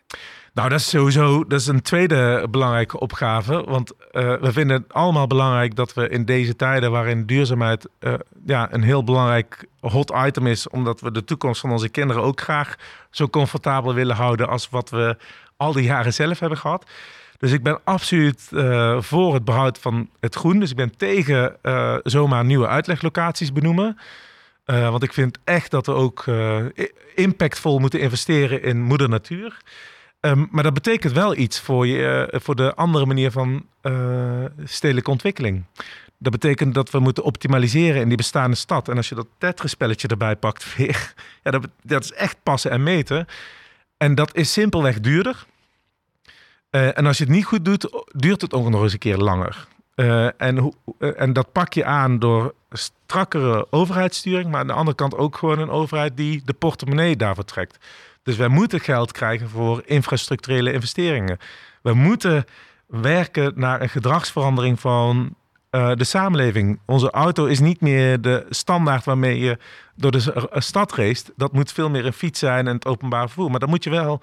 [0.54, 3.64] Nou, dat is sowieso dat is een tweede belangrijke opgave.
[3.64, 3.98] Want uh,
[4.42, 8.14] we vinden het allemaal belangrijk dat we in deze tijden waarin duurzaamheid uh,
[8.46, 12.42] ja, een heel belangrijk hot item is, omdat we de toekomst van onze kinderen ook
[12.42, 12.76] graag
[13.10, 15.18] zo comfortabel willen houden als wat we
[15.58, 16.90] al die jaren zelf hebben gehad.
[17.38, 20.60] Dus ik ben absoluut uh, voor het behoud van het groen.
[20.60, 21.56] Dus ik ben tegen
[22.04, 23.98] zomaar nieuwe uitleglocaties benoemen.
[24.66, 26.26] want ik vind echt dat we ook
[27.16, 29.58] impactvol moeten investeren in moeder natuur.
[30.22, 34.46] Um, maar dat betekent wel iets voor, je, uh, voor de andere manier van uh,
[34.64, 35.64] stedelijke ontwikkeling.
[36.18, 38.88] Dat betekent dat we moeten optimaliseren in die bestaande stad.
[38.90, 42.84] En als je dat Tetris-spelletje erbij pakt weer, ja, dat, dat is echt passen en
[42.84, 43.26] meten.
[43.98, 45.46] En dat is simpelweg duurder.
[46.72, 49.18] Uh, en als je het niet goed doet, duurt het ook nog eens een keer
[49.18, 49.68] langer.
[50.38, 55.38] en, en dat pak je aan door strakkere overheidssturing, maar aan de andere kant ook
[55.38, 57.78] gewoon een overheid die de portemonnee daarvoor trekt.
[58.24, 61.38] Dus wij moeten geld krijgen voor infrastructurele investeringen.
[61.82, 62.46] We moeten
[62.88, 65.36] werken naar een gedragsverandering van
[65.72, 66.80] uh, de samenleving.
[66.86, 69.58] Onze auto is niet meer de standaard waarmee je
[69.96, 71.24] door de stad race.
[71.36, 73.50] Dat moet veel meer een fiets zijn en het openbaar vervoer.
[73.50, 74.22] Maar dan moet je wel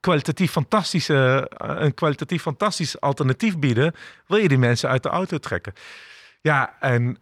[0.00, 3.94] kwalitatief fantastische, eh, een kwalitatief fantastisch alternatief bieden.
[4.26, 5.72] Wil je die mensen uit de auto trekken?
[6.40, 7.18] Ja, en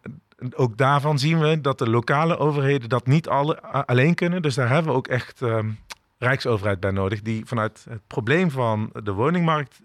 [0.55, 4.43] ook daarvan zien we dat de lokale overheden dat niet alle, alleen kunnen.
[4.43, 5.59] Dus daar hebben we ook echt uh,
[6.23, 9.81] rijksoverheid bij nodig, die vanuit het probleem van de woningmarkt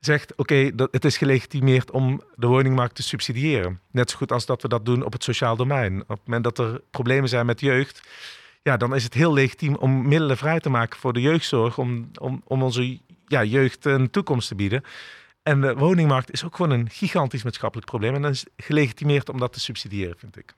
[0.00, 3.80] zegt: oké, dat het is gelegitimeerd om de woningmarkt te subsidiëren.
[3.90, 6.00] Net zo goed als dat we dat doen op het sociaal domein.
[6.00, 8.08] Op het moment dat er problemen zijn met jeugd,
[8.62, 12.10] ja, dan is het heel legitiem om middelen vrij te maken voor de jeugdzorg, om,
[12.20, 14.82] om, om onze ja, jeugd een toekomst te bieden.
[15.42, 18.14] En de woningmarkt is ook gewoon een gigantisch maatschappelijk probleem.
[18.14, 20.54] En dan is gelegitimeerd om dat te subsidiëren, vind ik.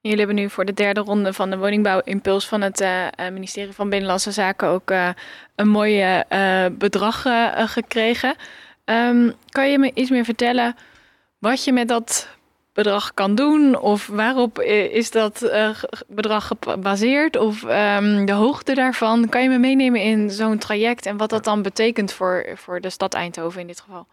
[0.00, 3.88] Jullie hebben nu voor de derde ronde van de woningbouwimpuls van het uh, ministerie van
[3.88, 5.08] Binnenlandse Zaken ook uh,
[5.54, 7.22] een mooi uh, bedrag
[7.72, 8.34] gekregen.
[8.84, 10.76] Um, kan je me iets meer vertellen
[11.38, 12.28] wat je met dat
[12.72, 13.78] bedrag kan doen?
[13.78, 15.50] Of waarop is dat
[16.08, 17.36] bedrag gebaseerd?
[17.36, 19.28] Of um, de hoogte daarvan?
[19.28, 22.90] Kan je me meenemen in zo'n traject en wat dat dan betekent voor, voor de
[22.90, 24.06] stad Eindhoven in dit geval?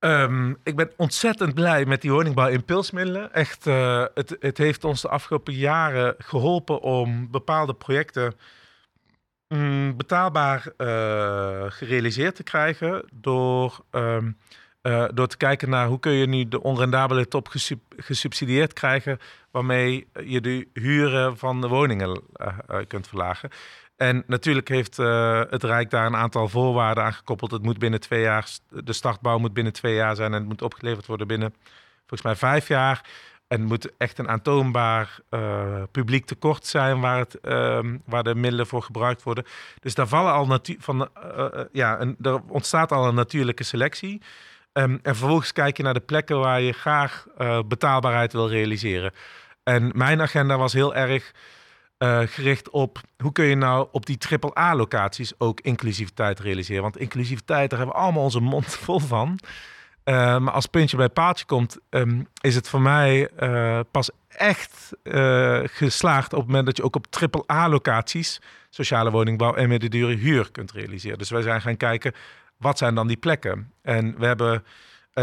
[0.00, 3.32] Um, ik ben ontzettend blij met die woningbouw-impulsmiddelen.
[3.32, 8.34] Echt, uh, het, het heeft ons de afgelopen jaren geholpen om bepaalde projecten
[9.48, 13.08] um, betaalbaar uh, gerealiseerd te krijgen.
[13.12, 14.36] Door, um,
[14.82, 19.18] uh, door te kijken naar hoe kun je nu de onrendabele top gesub gesubsidieerd krijgen.
[19.50, 22.22] Waarmee je de huren van de woningen
[22.86, 23.50] kunt verlagen.
[23.98, 27.50] En natuurlijk heeft uh, het Rijk daar een aantal voorwaarden aan gekoppeld.
[27.50, 30.62] Het moet binnen twee jaar, de startbouw moet binnen twee jaar zijn en het moet
[30.62, 31.54] opgeleverd worden binnen
[31.98, 33.02] volgens mij vijf jaar.
[33.48, 38.34] En het moet echt een aantoonbaar uh, publiek tekort zijn waar, het, uh, waar de
[38.34, 39.44] middelen voor gebruikt worden.
[39.80, 44.22] Dus daar vallen al van, uh, ja, een, er ontstaat al een natuurlijke selectie.
[44.72, 47.26] Um, en vervolgens kijk je naar de plekken waar je graag
[47.66, 49.12] betaalbaarheid wil realiseren.
[49.62, 51.32] En mijn agenda was heel erg
[51.98, 56.82] uh, gericht op hoe kun je nou op die AAA-locaties ook inclusiviteit realiseren.
[56.82, 59.38] Want inclusiviteit, daar hebben we allemaal onze mond vol van.
[60.04, 64.92] Uh, maar als puntje bij paaltje komt, um, is het voor mij uh, pas echt
[65.64, 67.06] geslaagd op het moment dat je ook op
[67.46, 71.18] AAA-locaties sociale woningbouw en middendure huur kunt realiseren.
[71.18, 72.12] Dus wij zijn gaan kijken,
[72.56, 73.72] wat zijn dan die plekken?
[73.82, 74.64] En we hebben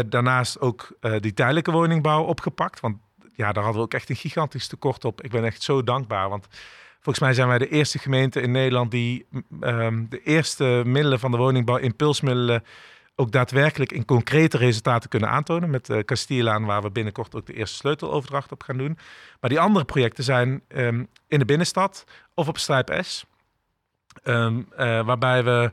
[0.06, 0.88] daarnaast ook
[1.20, 2.80] die tijdelijke woningbouw opgepakt.
[2.80, 2.96] Want
[3.36, 5.22] ja, daar hadden we ook echt een gigantisch tekort op.
[5.22, 6.46] Ik ben echt zo dankbaar, want
[6.94, 9.26] volgens mij zijn wij de eerste gemeente in Nederland die
[9.60, 12.64] um, de eerste middelen van de woningbouw, impulsmiddelen,
[13.14, 15.70] ook daadwerkelijk in concrete resultaten kunnen aantonen.
[15.70, 18.98] Met uh, waar we binnenkort ook de eerste sleuteloverdracht op gaan doen.
[19.40, 23.24] Maar die andere projecten zijn um, in de binnenstad of op Strijp S.
[24.24, 25.70] Um, uh, waarbij we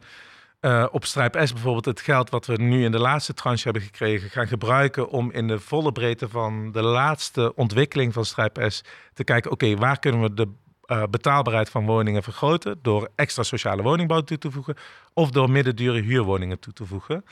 [0.66, 3.82] uh, op Strijp S bijvoorbeeld het geld wat we nu in de laatste tranche hebben
[3.82, 8.84] gekregen, gaan gebruiken om in de volle breedte van de laatste ontwikkeling van Strijp S
[9.14, 10.48] te kijken, oké, waar kunnen we de
[10.86, 14.76] uh, betaalbaarheid van woningen vergroten door extra sociale woningbouw toe te voegen
[15.14, 17.26] of door middendure huurwoningen toe te voegen.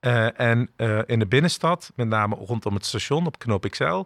[0.00, 0.70] Uh, en
[1.06, 4.02] in de binnenstad, met name rondom het station op Knoop XL,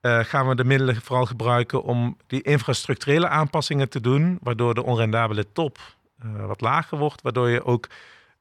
[0.00, 5.52] gaan we de middelen vooral gebruiken om die infrastructurele aanpassingen te doen, waardoor de onrendabele
[5.52, 5.78] top
[6.46, 7.88] wat lager wordt, waardoor je ook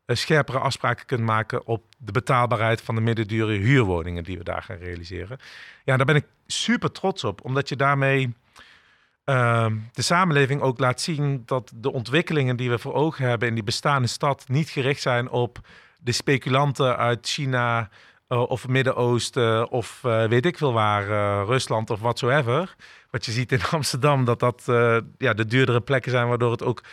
[0.07, 4.77] scherpere afspraken kunt maken op de betaalbaarheid van de middendure huurwoningen die we daar gaan
[4.77, 5.37] realiseren.
[5.83, 8.33] Ja, daar ben ik super trots op, omdat je daarmee
[9.25, 13.53] Ehm, de samenleving ook laat zien dat de ontwikkelingen die we voor ogen hebben in
[13.53, 15.59] die bestaande stad niet gericht zijn op
[15.99, 17.89] de speculanten uit China
[18.29, 21.05] uh, of Midden-Oosten of weet ik veel waar,
[21.45, 22.75] Rusland of watsoever.
[23.09, 24.63] Wat je ziet in Amsterdam, dat dat
[25.17, 26.83] ja, de duurdere plekken zijn waardoor het ook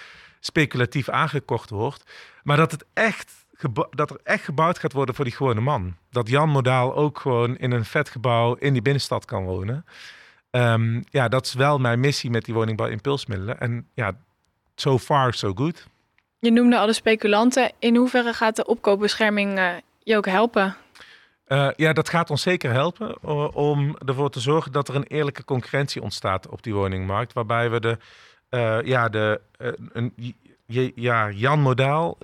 [0.45, 2.11] speculatief aangekocht wordt.
[2.43, 3.41] Maar dat, het echt
[3.91, 5.97] dat er echt gebouwd gaat worden voor die gewone man.
[6.11, 9.85] Dat Jan Modaal ook gewoon in een vet gebouw in die binnenstad kan wonen.
[10.51, 13.61] Um, ja, dat is wel mijn missie met die woningbouw-impulsmiddelen.
[13.61, 14.17] En ja,
[14.75, 15.87] so far so good.
[16.39, 17.73] Je noemde alle speculanten.
[17.79, 20.77] In hoeverre gaat de opkoopbescherming uh, je ook helpen?
[21.47, 25.07] Uh, ja, dat gaat ons zeker helpen uh, om ervoor te zorgen dat er een
[25.07, 27.33] eerlijke concurrentie ontstaat op die woningmarkt.
[27.33, 27.99] Waarbij we de,
[28.85, 29.41] ja, de,
[29.93, 30.15] een,
[30.95, 32.19] ja, Jan Modaal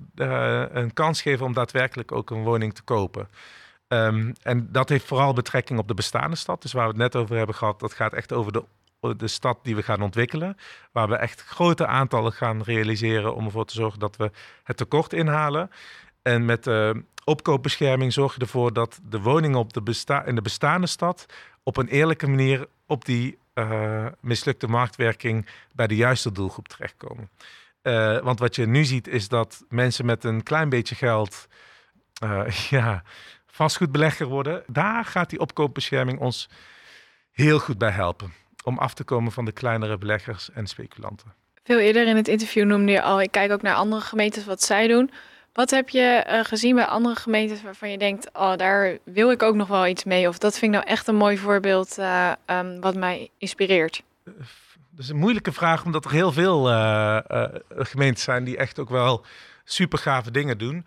[0.71, 3.29] een kans geven om daadwerkelijk ook een woning te kopen.
[3.87, 6.61] Um, en dat heeft vooral betrekking op de bestaande stad.
[6.61, 8.63] Dus waar we het net over hebben gehad, dat gaat echt over de,
[9.15, 10.57] de stad die we gaan ontwikkelen.
[10.91, 14.31] Waar we echt grote aantallen gaan realiseren om ervoor te zorgen dat we
[14.63, 15.69] het tekort inhalen.
[16.21, 20.41] En met de opkoopbescherming zorg je ervoor dat de woningen op de besta in de
[20.41, 21.25] bestaande stad
[21.63, 27.29] op een eerlijke manier op die uh, mislukte marktwerking bij de juiste doelgroep terechtkomen.
[27.83, 31.47] Uh, want wat je nu ziet is dat mensen met een klein beetje geld
[32.23, 33.03] uh, ja,
[33.47, 34.63] vastgoedbelegger worden.
[34.67, 36.49] Daar gaat die opkoopbescherming ons
[37.31, 38.33] heel goed bij helpen.
[38.63, 41.33] Om af te komen van de kleinere beleggers en speculanten.
[41.63, 44.63] Veel eerder in het interview noemde je al, ik kijk ook naar andere gemeentes wat
[44.63, 45.11] zij doen.
[45.59, 49.43] Wat heb je uh, gezien bij andere gemeentes waarvan je denkt, oh, daar wil ik
[49.43, 50.27] ook nog wel iets mee?
[50.27, 54.03] Of dat vind ik nou echt een mooi voorbeeld uh, um, wat mij inspireert?
[54.23, 54.35] Dat
[54.97, 57.19] is een moeilijke vraag, omdat er heel veel uh,
[57.69, 59.25] gemeentes zijn die echt ook wel
[59.63, 60.85] super gave dingen doen.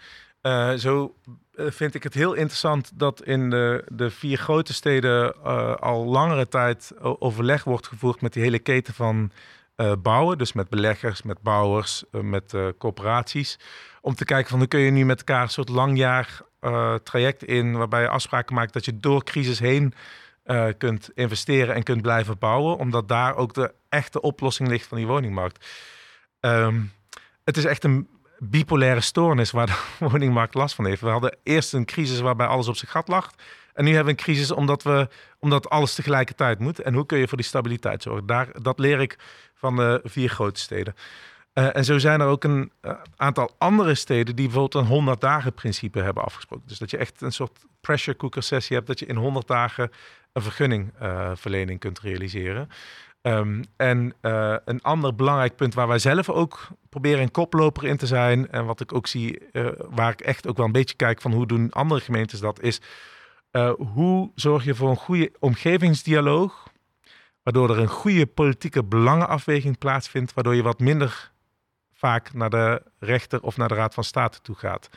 [0.79, 1.15] zo
[1.55, 5.43] eh, vind ik het heel interessant dat in de, de vier grote steden
[5.81, 9.33] al langere tijd overleg wordt gevoerd met die hele keten van
[9.83, 10.38] uh, bouwen.
[10.38, 13.59] Dus met beleggers, met bouwers, met corporaties.
[14.01, 16.40] Om te kijken van hoe kun je nu met elkaar een soort langjaar
[17.03, 19.95] traject in, waarbij je afspraken maakt dat je door crisis heen
[20.79, 22.77] kunt investeren en kunt blijven bouwen.
[22.77, 25.66] Omdat daar ook de echte oplossing ligt van die woningmarkt.
[26.40, 26.92] Um,
[27.45, 29.79] het is echt een bipolaire stoornis waar de
[30.11, 31.01] woningmarkt last van heeft.
[31.01, 33.31] We hadden eerst een crisis waarbij alles op zijn gat lag.
[33.75, 35.09] En nu hebben we een crisis omdat, we,
[35.39, 36.81] omdat alles tegelijkertijd moet.
[36.81, 38.27] En hoe kun je voor die stabiliteit zorgen?
[38.27, 39.19] Daar, dat leer ik
[39.55, 40.95] van de vier grote steden.
[41.55, 45.21] Uh, en zo zijn er ook een uh, aantal andere steden die bijvoorbeeld een 100
[45.21, 46.69] dagen principe hebben afgesproken.
[46.69, 49.91] Dus dat je echt een soort pressure cooker sessie hebt, dat je in 100 dagen
[50.33, 52.69] een vergunningverlening uh, kunt realiseren.
[53.23, 54.15] Um, en
[54.65, 58.51] een ander belangrijk punt waar wij zelf ook proberen een koploper in te zijn.
[58.51, 59.43] En wat ik ook zie,
[59.91, 62.81] waar ik echt ook wel een beetje kijk van hoe doen andere gemeentes dat, is
[63.53, 66.71] uh, hoe zorg je voor een goede omgevingsdialoog.
[67.43, 70.35] Waardoor er een goede politieke belangenafweging plaatsvindt.
[70.35, 71.31] Waardoor je wat minder
[71.95, 74.88] vaak naar de rechter of naar de Raad van State toe gaat.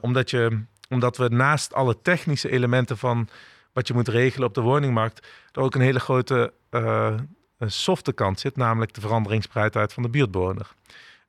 [0.00, 3.28] omdat, je, omdat we naast alle technische elementen van
[3.72, 7.14] wat je moet regelen op de woningmarkt, er ook een hele grote uh,
[7.60, 10.74] softe kant zit, namelijk de veranderingsbereidheid van de buurtbewoner.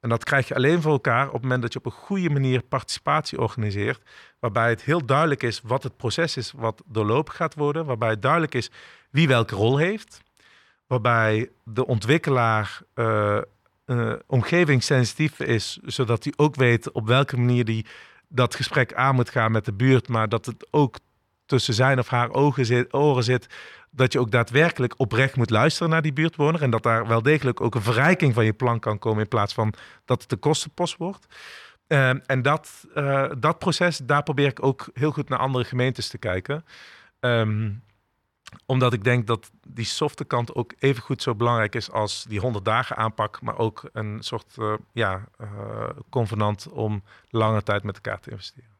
[0.07, 2.29] En dat krijg je alleen voor elkaar op het moment dat je op een goede
[2.29, 4.01] manier participatie organiseert,
[4.39, 8.21] waarbij het heel duidelijk is wat het proces is wat doorlopen gaat worden, waarbij het
[8.21, 8.71] duidelijk is
[9.09, 10.21] wie welke rol heeft,
[10.85, 13.37] waarbij de ontwikkelaar uh,
[13.85, 17.85] uh, omgevingssensitief is, zodat hij ook weet op welke manier hij
[18.27, 20.97] dat gesprek aan moet gaan met de buurt, maar dat het ook
[21.45, 23.47] tussen zijn of haar ogen zit, oren zit,
[23.97, 26.61] dat je ook daadwerkelijk oprecht moet luisteren naar die buurtwoner.
[26.61, 29.53] En dat daar wel degelijk ook een verrijking van je plan kan komen in plaats
[29.53, 29.73] van
[30.05, 31.27] dat het de kostenpost wordt.
[31.87, 36.07] Uh, en dat, uh, dat proces, daar probeer ik ook heel goed naar andere gemeentes
[36.07, 36.65] te kijken.
[37.19, 37.83] Um,
[38.65, 42.39] omdat ik denk dat die softe kant ook even goed zo belangrijk is als die
[42.39, 45.23] 100 dagen aanpak, maar ook een soort uh, ja,
[46.09, 48.76] convenant om lange tijd met elkaar te investeren.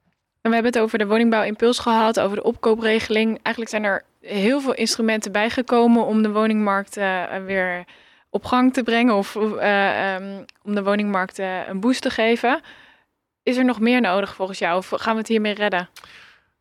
[0.47, 3.39] We hebben het over de woningbouwimpuls gehad, over de opkoopregeling.
[3.41, 7.85] Eigenlijk zijn er heel veel instrumenten bijgekomen om de woningmarkt uh, weer
[8.29, 12.61] op gang te brengen of uh, um, om de woningmarkt uh, een boost te geven.
[13.43, 15.89] Is er nog meer nodig volgens jou of gaan we het hiermee redden?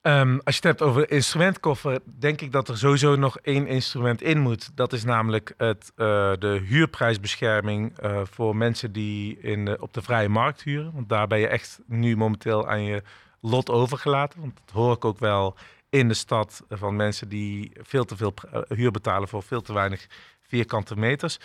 [0.03, 4.22] Um, als je het hebt over instrumentkoffer, denk ik dat er sowieso nog één instrument
[4.22, 4.76] in moet.
[4.76, 5.93] Dat is namelijk het,
[6.41, 7.93] de huurprijsbescherming
[8.30, 10.93] voor mensen die in op de vrije markt huren.
[10.95, 13.03] Want daar ben je echt nu momenteel aan je
[13.41, 14.41] lot overgelaten.
[14.41, 15.57] Want dat hoor ik ook wel
[15.91, 18.34] in de stad van mensen die veel te veel
[18.68, 20.07] huur betalen voor veel te weinig
[20.41, 21.39] vierkante meters.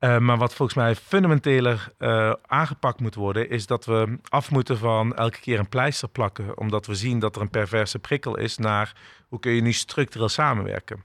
[0.00, 4.78] Uh, maar wat volgens mij fundamenteler uh, aangepakt moet worden, is dat we af moeten
[4.78, 6.58] van elke keer een pleister plakken.
[6.58, 8.96] Omdat we zien dat er een perverse prikkel is naar
[9.28, 11.04] hoe kun je nu structureel samenwerken.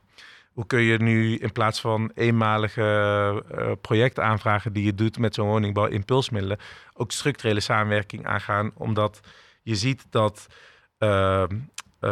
[0.53, 2.81] Hoe kun je nu in plaats van eenmalige
[3.51, 6.57] uh, projectaanvragen die je doet met zo'n woningbouw impulsmiddelen,
[6.93, 8.71] ook structurele samenwerking aangaan.
[8.73, 9.19] Omdat
[9.67, 10.47] je ziet dat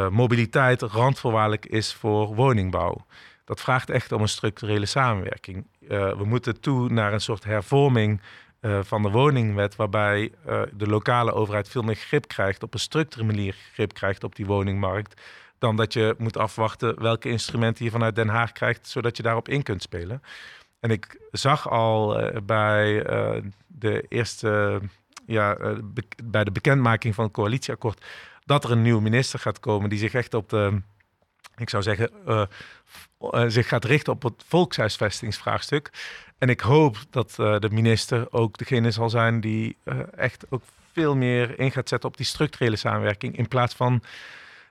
[0.09, 3.05] mobiliteit randvoorwaardelijk is voor woningbouw.
[3.45, 5.67] Dat vraagt echt om een structurele samenwerking.
[5.79, 8.21] Uh, we moeten toe naar een soort hervorming
[8.61, 10.31] uh, van de woningwet, waarbij
[10.73, 14.45] de lokale overheid veel meer grip krijgt, op een structurele manier grip krijgt op die
[14.45, 15.21] woningmarkt,
[15.57, 19.49] dan dat je moet afwachten welke instrumenten je vanuit Den Haag krijgt, zodat je daarop
[19.49, 20.21] in kunt spelen.
[20.79, 23.03] En ik zag al bij
[23.67, 24.81] de eerste,
[25.25, 25.57] ja,
[26.23, 28.05] bij de bekendmaking van het coalitieakkoord,
[28.45, 30.81] dat er een nieuwe minister gaat komen die zich echt op de
[31.57, 32.43] ik zou zeggen, uh,
[33.47, 35.91] zich gaat richten op het volkshuisvestingsvraagstuk.
[36.37, 39.77] En ik hoop dat de minister ook degene zal zijn die
[40.15, 43.37] echt ook veel meer in gaat zetten op die structurele samenwerking.
[43.37, 44.01] In plaats van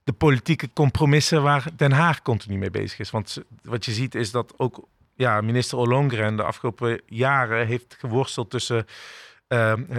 [0.04, 3.10] de politieke compromissen waar Den Haag continu mee bezig is.
[3.10, 8.50] Want wat je ziet is dat ook ja, minister Ollongren de afgelopen jaren heeft geworsteld
[8.50, 8.86] tussen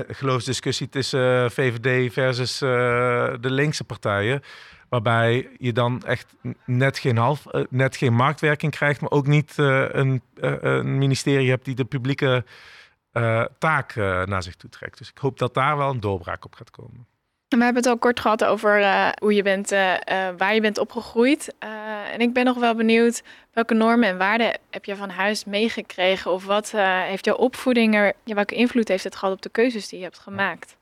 [0.08, 4.42] geloofsdiscussie tussen VVD versus de linkse partijen.
[4.90, 6.36] Waarbij je dan echt
[6.66, 11.76] net geen, half, net geen marktwerking krijgt, maar ook niet een, een, ministerie hebt die
[11.76, 12.46] de publieke
[13.58, 13.96] taak
[14.26, 14.98] naar zich toe trekt.
[14.98, 17.08] Dus ik hoop dat daar wel een doorbraak op gaat komen.
[17.48, 18.80] We hebben het al kort gehad over
[19.20, 19.70] hoe je bent,
[20.38, 21.56] waar je bent opgegroeid.
[22.12, 23.24] en ik ben nog wel benieuwd
[23.54, 26.32] welke normen en waarden heb je van huis meegekregen?
[26.32, 26.72] Of wat
[27.08, 30.06] heeft jouw opvoeding er, ja, welke invloed heeft het gehad op de keuzes die je
[30.06, 30.78] hebt gemaakt?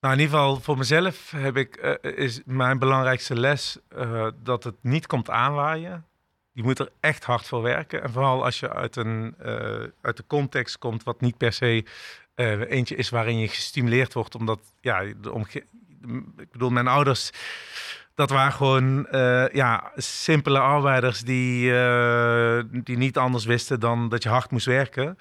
[0.00, 3.78] Nou, in ieder geval voor mezelf heb ik, is mijn belangrijkste les
[4.42, 6.04] dat het niet komt aanwaaien.
[6.52, 8.02] Je moet er echt hard voor werken.
[8.02, 9.34] En vooral als je uit, een,
[10.00, 11.84] uit de context komt wat niet per se
[12.68, 14.34] eentje is waarin je gestimuleerd wordt.
[14.34, 15.64] Omdat, ja, de omge
[16.36, 17.30] ik bedoel, mijn ouders,
[18.14, 19.06] dat waren gewoon
[19.52, 21.72] ja, simpele arbeiders die,
[22.82, 25.16] die niet anders wisten dan dat je hard moest werken.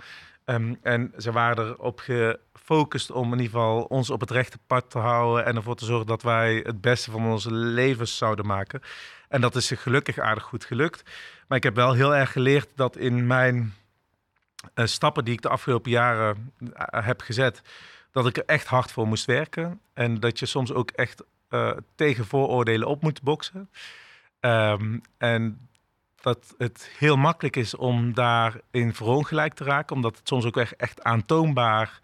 [0.45, 2.39] Um, en ze waren erop ge
[2.69, 5.85] gefocust om in ieder geval ons op het rechte pad te houden en ervoor te
[5.85, 8.81] zorgen dat wij het beste van onze levens zouden maken.
[9.29, 11.03] En dat is gelukkig aardig goed gelukt.
[11.47, 13.73] Maar ik heb wel heel erg geleerd dat in mijn
[14.75, 17.61] uh, stappen die ik de afgelopen jaren uh, heb gezet,
[18.11, 19.81] dat ik er echt hard voor moest werken.
[19.93, 23.69] En dat je soms ook echt uh, tegen vooroordelen op moet boksen.
[24.39, 25.69] Um, en
[26.21, 30.75] dat het heel makkelijk is om daarin verongelijk te raken, omdat het soms ook echt,
[30.75, 31.99] echt aantoonbaar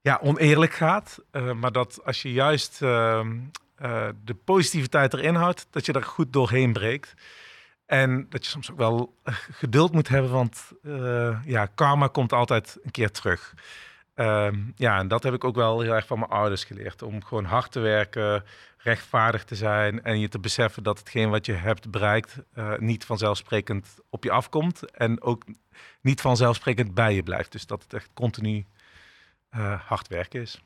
[0.00, 1.18] ja, oneerlijk gaat.
[1.54, 3.20] Maar dat als je juist uh,
[4.24, 7.14] de positiviteit erin houdt, dat je er goed doorheen breekt.
[7.92, 9.14] En dat je soms ook wel
[9.52, 10.72] geduld moet hebben, want
[11.44, 13.54] ja, karma komt altijd een keer terug.
[14.14, 17.02] Ehm, ja, en dat heb ik ook wel heel erg van mijn ouders geleerd.
[17.02, 18.44] Om gewoon hard te werken,
[18.78, 22.36] rechtvaardig te zijn en je te beseffen dat hetgeen wat je hebt bereikt
[22.78, 24.90] niet vanzelfsprekend op je afkomt.
[24.90, 25.44] En ook
[26.00, 27.52] niet vanzelfsprekend bij je blijft.
[27.52, 28.66] Dus dat het echt continu
[29.54, 30.62] uh, hard werken is.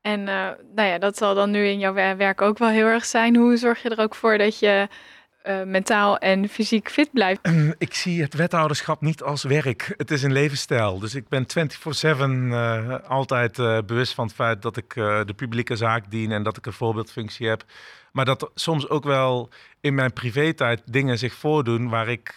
[0.00, 3.36] En nou ja, dat zal dan nu in jouw werk ook wel heel erg zijn.
[3.36, 4.88] Hoe zorg je er ook voor dat je
[5.48, 7.40] uh, mentaal en fysiek fit blijft?
[7.78, 9.94] Ik zie het wethouderschap niet als werk.
[9.96, 10.98] Het is een levensstijl.
[10.98, 11.46] Dus ik ben
[13.02, 16.66] 24-7 altijd bewust van het feit dat ik de publieke zaak dien en dat ik
[16.66, 17.64] een voorbeeldfunctie heb.
[18.12, 19.48] Maar dat soms ook wel
[19.80, 22.34] in mijn privé-tijd dingen zich voordoen waar ik,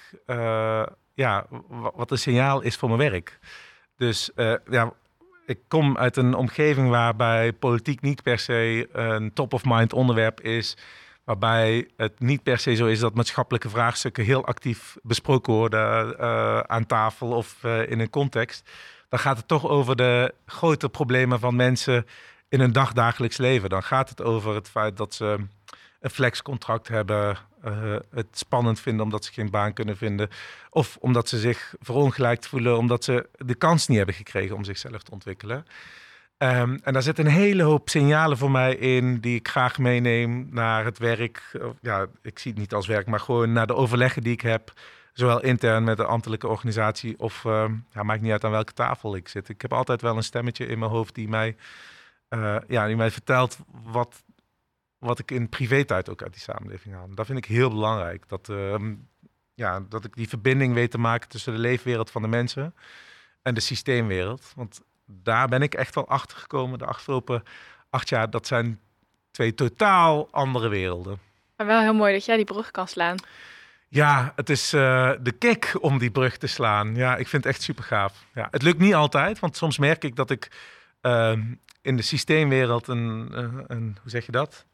[1.14, 1.46] ja,
[1.94, 3.40] wat een signaal is voor mijn werk.
[3.98, 4.32] Dus
[4.70, 4.94] ja,
[5.46, 10.78] ik kom uit een omgeving waarbij politiek niet per se een top-of-mind onderwerp is.
[11.32, 16.60] Waarbij het niet per se zo is dat maatschappelijke vraagstukken heel actief besproken worden uh,
[16.60, 18.70] aan tafel of uh, in een context.
[19.10, 22.06] Dan gaat het toch over de grote problemen van mensen
[22.50, 23.70] in hun dagdagelijks leven.
[23.70, 25.38] Dan gaat het over het feit dat ze
[26.00, 30.30] een flexcontract hebben, uh, het spannend vinden omdat ze geen baan kunnen vinden.
[30.70, 35.04] Of omdat ze zich verongelijkt voelen omdat ze de kans niet hebben gekregen om zichzelf
[35.04, 35.66] te ontwikkelen.
[36.44, 40.48] Um, en daar zit een hele hoop signalen voor mij in die ik graag meeneem
[40.52, 41.58] naar het werk.
[41.82, 44.74] Ja, ik zie het niet als werk, maar gewoon naar de overleggen die ik heb.
[45.14, 49.16] Zowel intern met de ambtelijke organisatie of uh, ja, maakt niet uit aan welke tafel
[49.16, 49.50] ik zit.
[49.50, 51.56] Ik heb altijd wel een stemmetje in mijn hoofd die mij,
[52.30, 54.24] uh, ja, die mij vertelt wat
[54.98, 57.08] wat ik in privé-tijd ook uit die samenleving haal.
[57.16, 58.30] Dat vind ik heel belangrijk.
[58.30, 58.76] Dat, uh,
[59.54, 62.76] ja, dat ik die verbinding weet te maken tussen de leefwereld van de mensen
[63.42, 64.52] en de systeemwereld.
[64.56, 64.82] Want
[65.24, 67.44] daar ben ik echt wel achter gekomen de afgelopen
[67.90, 68.30] acht jaar.
[68.30, 68.80] Dat zijn
[69.32, 71.20] twee totaal andere werelden.
[71.58, 73.18] Maar wel heel mooi dat jij die brug kan slaan.
[73.88, 76.96] Ja, het is uh, de kick om die brug te slaan.
[76.96, 78.26] Ja, ik vind het echt super gaaf.
[78.34, 80.52] Ja, het lukt niet altijd, want soms merk ik dat ik
[81.02, 81.32] uh,
[81.82, 84.66] in de systeemwereld een, uh, een hoe zeg je dat?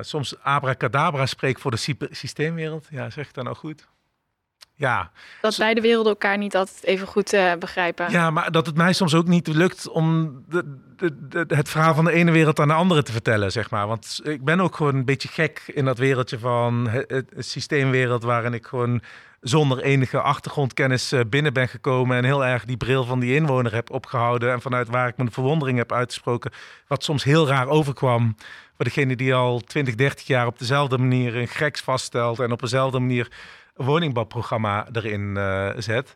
[0.00, 2.86] soms abracadabra spreek voor de systeemwereld.
[2.90, 3.88] Ja, zeg ik dat nou goed?
[4.78, 5.10] Ja.
[5.40, 8.10] Dat beide werelden elkaar niet altijd even goed uh, begrijpen.
[8.10, 11.94] Ja, maar dat het mij soms ook niet lukt om de, de, de, het verhaal
[11.94, 13.86] van de ene wereld aan de andere te vertellen, zeg maar.
[13.86, 18.22] Want ik ben ook gewoon een beetje gek in dat wereldje van het, het systeemwereld
[18.22, 19.00] waarin ik gewoon
[19.40, 23.74] zonder enige achtergrondkennis eh, binnen ben gekomen en heel erg die bril van die inwoner
[23.74, 26.52] heb opgehouden en vanuit waar ik mijn verwondering heb uitgesproken,
[26.86, 28.36] wat soms heel raar overkwam
[28.76, 32.60] voor degene die al 20, 30 jaar op dezelfde manier een geks vaststelt en op
[32.60, 33.30] dezelfde manier
[33.78, 36.14] woningbouwprogramma erin uh, zet.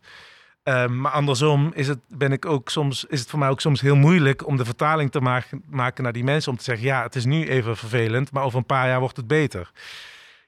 [0.63, 3.81] Um, maar andersom is het, ben ik ook soms, is het voor mij ook soms
[3.81, 6.51] heel moeilijk om de vertaling te maken, maken naar die mensen.
[6.51, 9.17] Om te zeggen, ja, het is nu even vervelend, maar over een paar jaar wordt
[9.17, 9.71] het beter.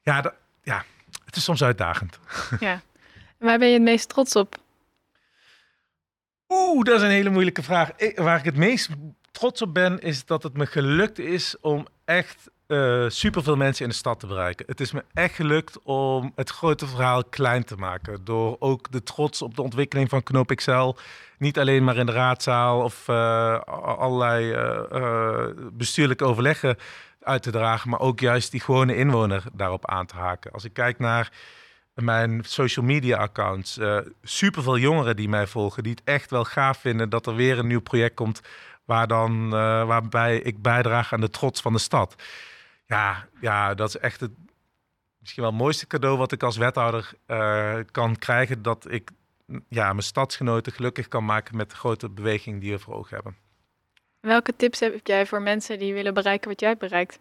[0.01, 0.85] Ja, ja
[1.25, 2.19] het is soms uitdagend.
[2.59, 2.81] Ja.
[3.37, 4.55] Waar ben je het meest trots op?
[6.47, 7.91] Oeh, dat is een hele moeilijke vraag.
[7.95, 8.89] Ik, waar ik het meest
[9.31, 13.89] trots op ben, is dat het me gelukt is om echt uh, superveel mensen in
[13.89, 14.65] de stad te bereiken.
[14.67, 18.23] Het is me echt gelukt om het grote verhaal klein te maken.
[18.23, 20.93] Door ook de trots op de ontwikkeling van Knoop XL.
[21.37, 23.59] Niet alleen maar in de raadzaal of uh,
[23.97, 26.77] allerlei uh, bestuurlijke overleggen
[27.21, 27.89] uit te dragen.
[27.89, 30.51] Maar ook juist die gewone inwoner daarop aan te haken.
[30.51, 31.31] Als ik kijk naar
[31.93, 33.79] mijn social media accounts.
[34.23, 35.83] Superveel jongeren die mij volgen.
[35.83, 38.41] Die het echt wel gaaf vinden dat er weer een nieuw project komt.
[38.85, 39.49] Waar dan,
[39.87, 42.15] waarbij ik bijdraag aan de trots van de stad.
[42.85, 44.31] Ja, ja, dat is echt het
[45.19, 48.61] misschien wel het mooiste cadeau wat ik als wethouder uh, kan krijgen.
[48.61, 49.11] Dat ik
[49.69, 53.35] ja, mijn stadsgenoten gelukkig kan maken met de grote beweging die we voor ogen hebben.
[54.19, 57.19] Welke tips heb jij voor mensen die willen bereiken wat jij bereikt?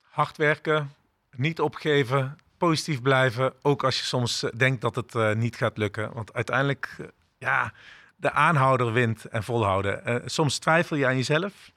[0.00, 0.94] Hard werken,
[1.36, 3.52] niet opgeven, positief blijven.
[3.62, 6.12] Ook als je soms eh, denkt dat het uh, niet gaat lukken.
[6.12, 6.96] Want uiteindelijk,
[7.38, 7.72] ja,
[8.16, 10.22] de aanhouder wint en volhouden.
[10.30, 11.72] Soms twijfel je aan jezelf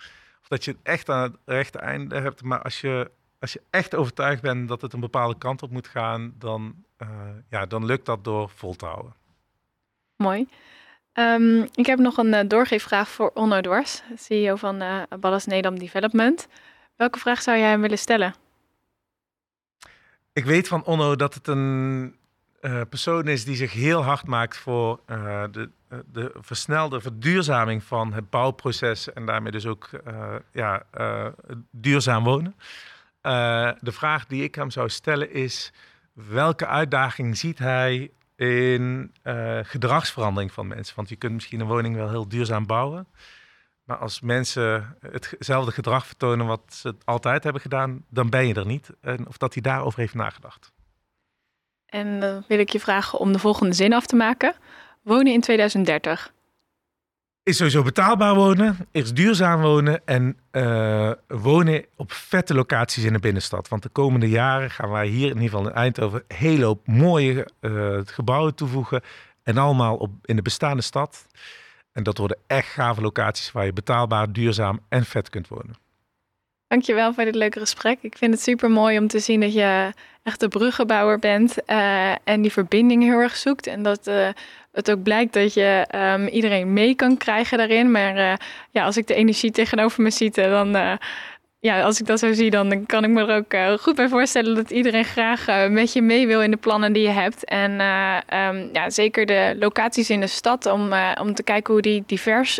[0.48, 2.44] dat je het echt aan het rechte einde hebt.
[2.44, 5.88] Maar als je, als je echt overtuigd bent dat het een bepaalde kant op moet
[5.88, 7.08] gaan, dan, uh,
[7.50, 9.14] ja, dan lukt dat door vol te houden.
[10.16, 10.48] Mooi.
[11.14, 15.80] Um, ik heb nog een uh, doorgeefvraag voor Onno Dwars, CEO van uh, Ballas Nedam
[15.80, 16.48] Development.
[16.96, 18.36] Welke vraag zou jij hem willen stellen?
[20.34, 22.16] Ik weet van Onno dat het een
[22.62, 25.70] uh, persoon is die zich heel hard maakt voor uh, de,
[26.06, 30.84] de versnelde verduurzaming van het bouwproces en daarmee dus ook uh, ja,
[31.72, 32.56] duurzaam wonen.
[33.80, 35.74] de vraag die ik hem zou stellen is:
[36.14, 39.14] welke uitdaging ziet hij in
[39.64, 40.96] gedragsverandering van mensen?
[40.96, 43.08] Want je kunt misschien een woning wel heel duurzaam bouwen.
[43.84, 48.66] Maar als mensen hetzelfde gedrag vertonen wat ze altijd hebben gedaan, dan ben je er
[48.66, 48.90] niet.
[49.02, 50.72] En of dat hij daarover heeft nagedacht.
[51.86, 54.56] En dan wil ik je vragen om de volgende zin af te maken.
[55.04, 56.34] Wonen in 2030.
[57.44, 63.20] Is sowieso betaalbaar wonen, is duurzaam wonen en uh, wonen op vette locaties in de
[63.20, 63.68] binnenstad.
[63.68, 66.88] Want de komende jaren gaan wij hier in ieder geval in Eindhoven een hele hoop
[66.88, 69.02] mooie uh, gebouwen toevoegen.
[69.44, 71.28] En allemaal op, in de bestaande stad.
[71.92, 75.83] En dat worden echt gave locaties waar je betaalbaar, duurzaam en vet kunt wonen.
[76.74, 77.98] Dankjewel voor dit leuke gesprek.
[78.02, 79.92] Ik vind het super mooi om te zien dat je
[80.24, 83.68] echt een bruggenbouwer bent uh, en die verbinding heel erg zoekt.
[83.68, 84.28] En dat uh,
[84.72, 87.92] het ook blijkt dat je um, iedereen mee kan krijgen daarin.
[87.92, 88.34] Maar uh,
[88.72, 90.98] ja, als ik de energie tegenover me ziet, dan
[91.60, 94.56] ja, als ik dat zo zie, dan kan ik me er ook goed bij voorstellen
[94.56, 97.46] dat iedereen graag met je mee wil in de plannen die je hebt.
[97.46, 102.04] En um, ja, zeker de locaties in de stad, om, om te kijken hoe die
[102.06, 102.60] divers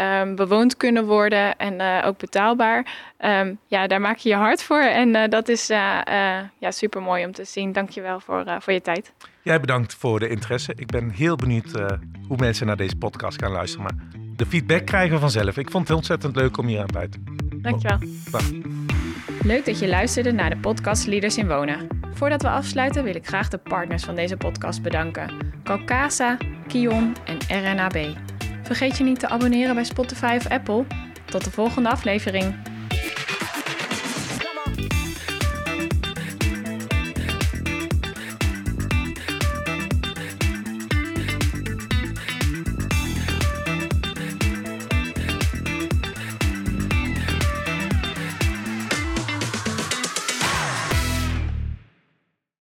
[0.00, 2.86] um, bewoond kunnen worden en ook betaalbaar.
[3.18, 4.82] Um, ja, daar maak je je hard voor.
[4.82, 7.72] En dat is ja, super mooi om te zien.
[7.72, 9.12] Dank je wel voor, voor je tijd.
[9.42, 10.72] Jij bedankt voor de interesse.
[10.76, 11.70] Ik ben heel benieuwd
[12.28, 13.84] hoe mensen naar deze podcast gaan luisteren.
[13.84, 15.56] Maar de feedback krijgen we vanzelf.
[15.56, 17.18] Ik vond het ontzettend leuk om hier aan bij te
[17.56, 17.98] Dankjewel.
[19.42, 21.88] Leuk dat je luisterde naar de podcast Leaders in Wonen.
[22.12, 25.30] Voordat we afsluiten wil ik graag de partners van deze podcast bedanken.
[25.64, 26.36] Calcasa,
[26.66, 28.16] Kion en RNAB.
[28.68, 30.84] Vergeet je niet te abonneren bij Spotify of Apple.
[31.24, 32.54] Tot de volgende aflevering.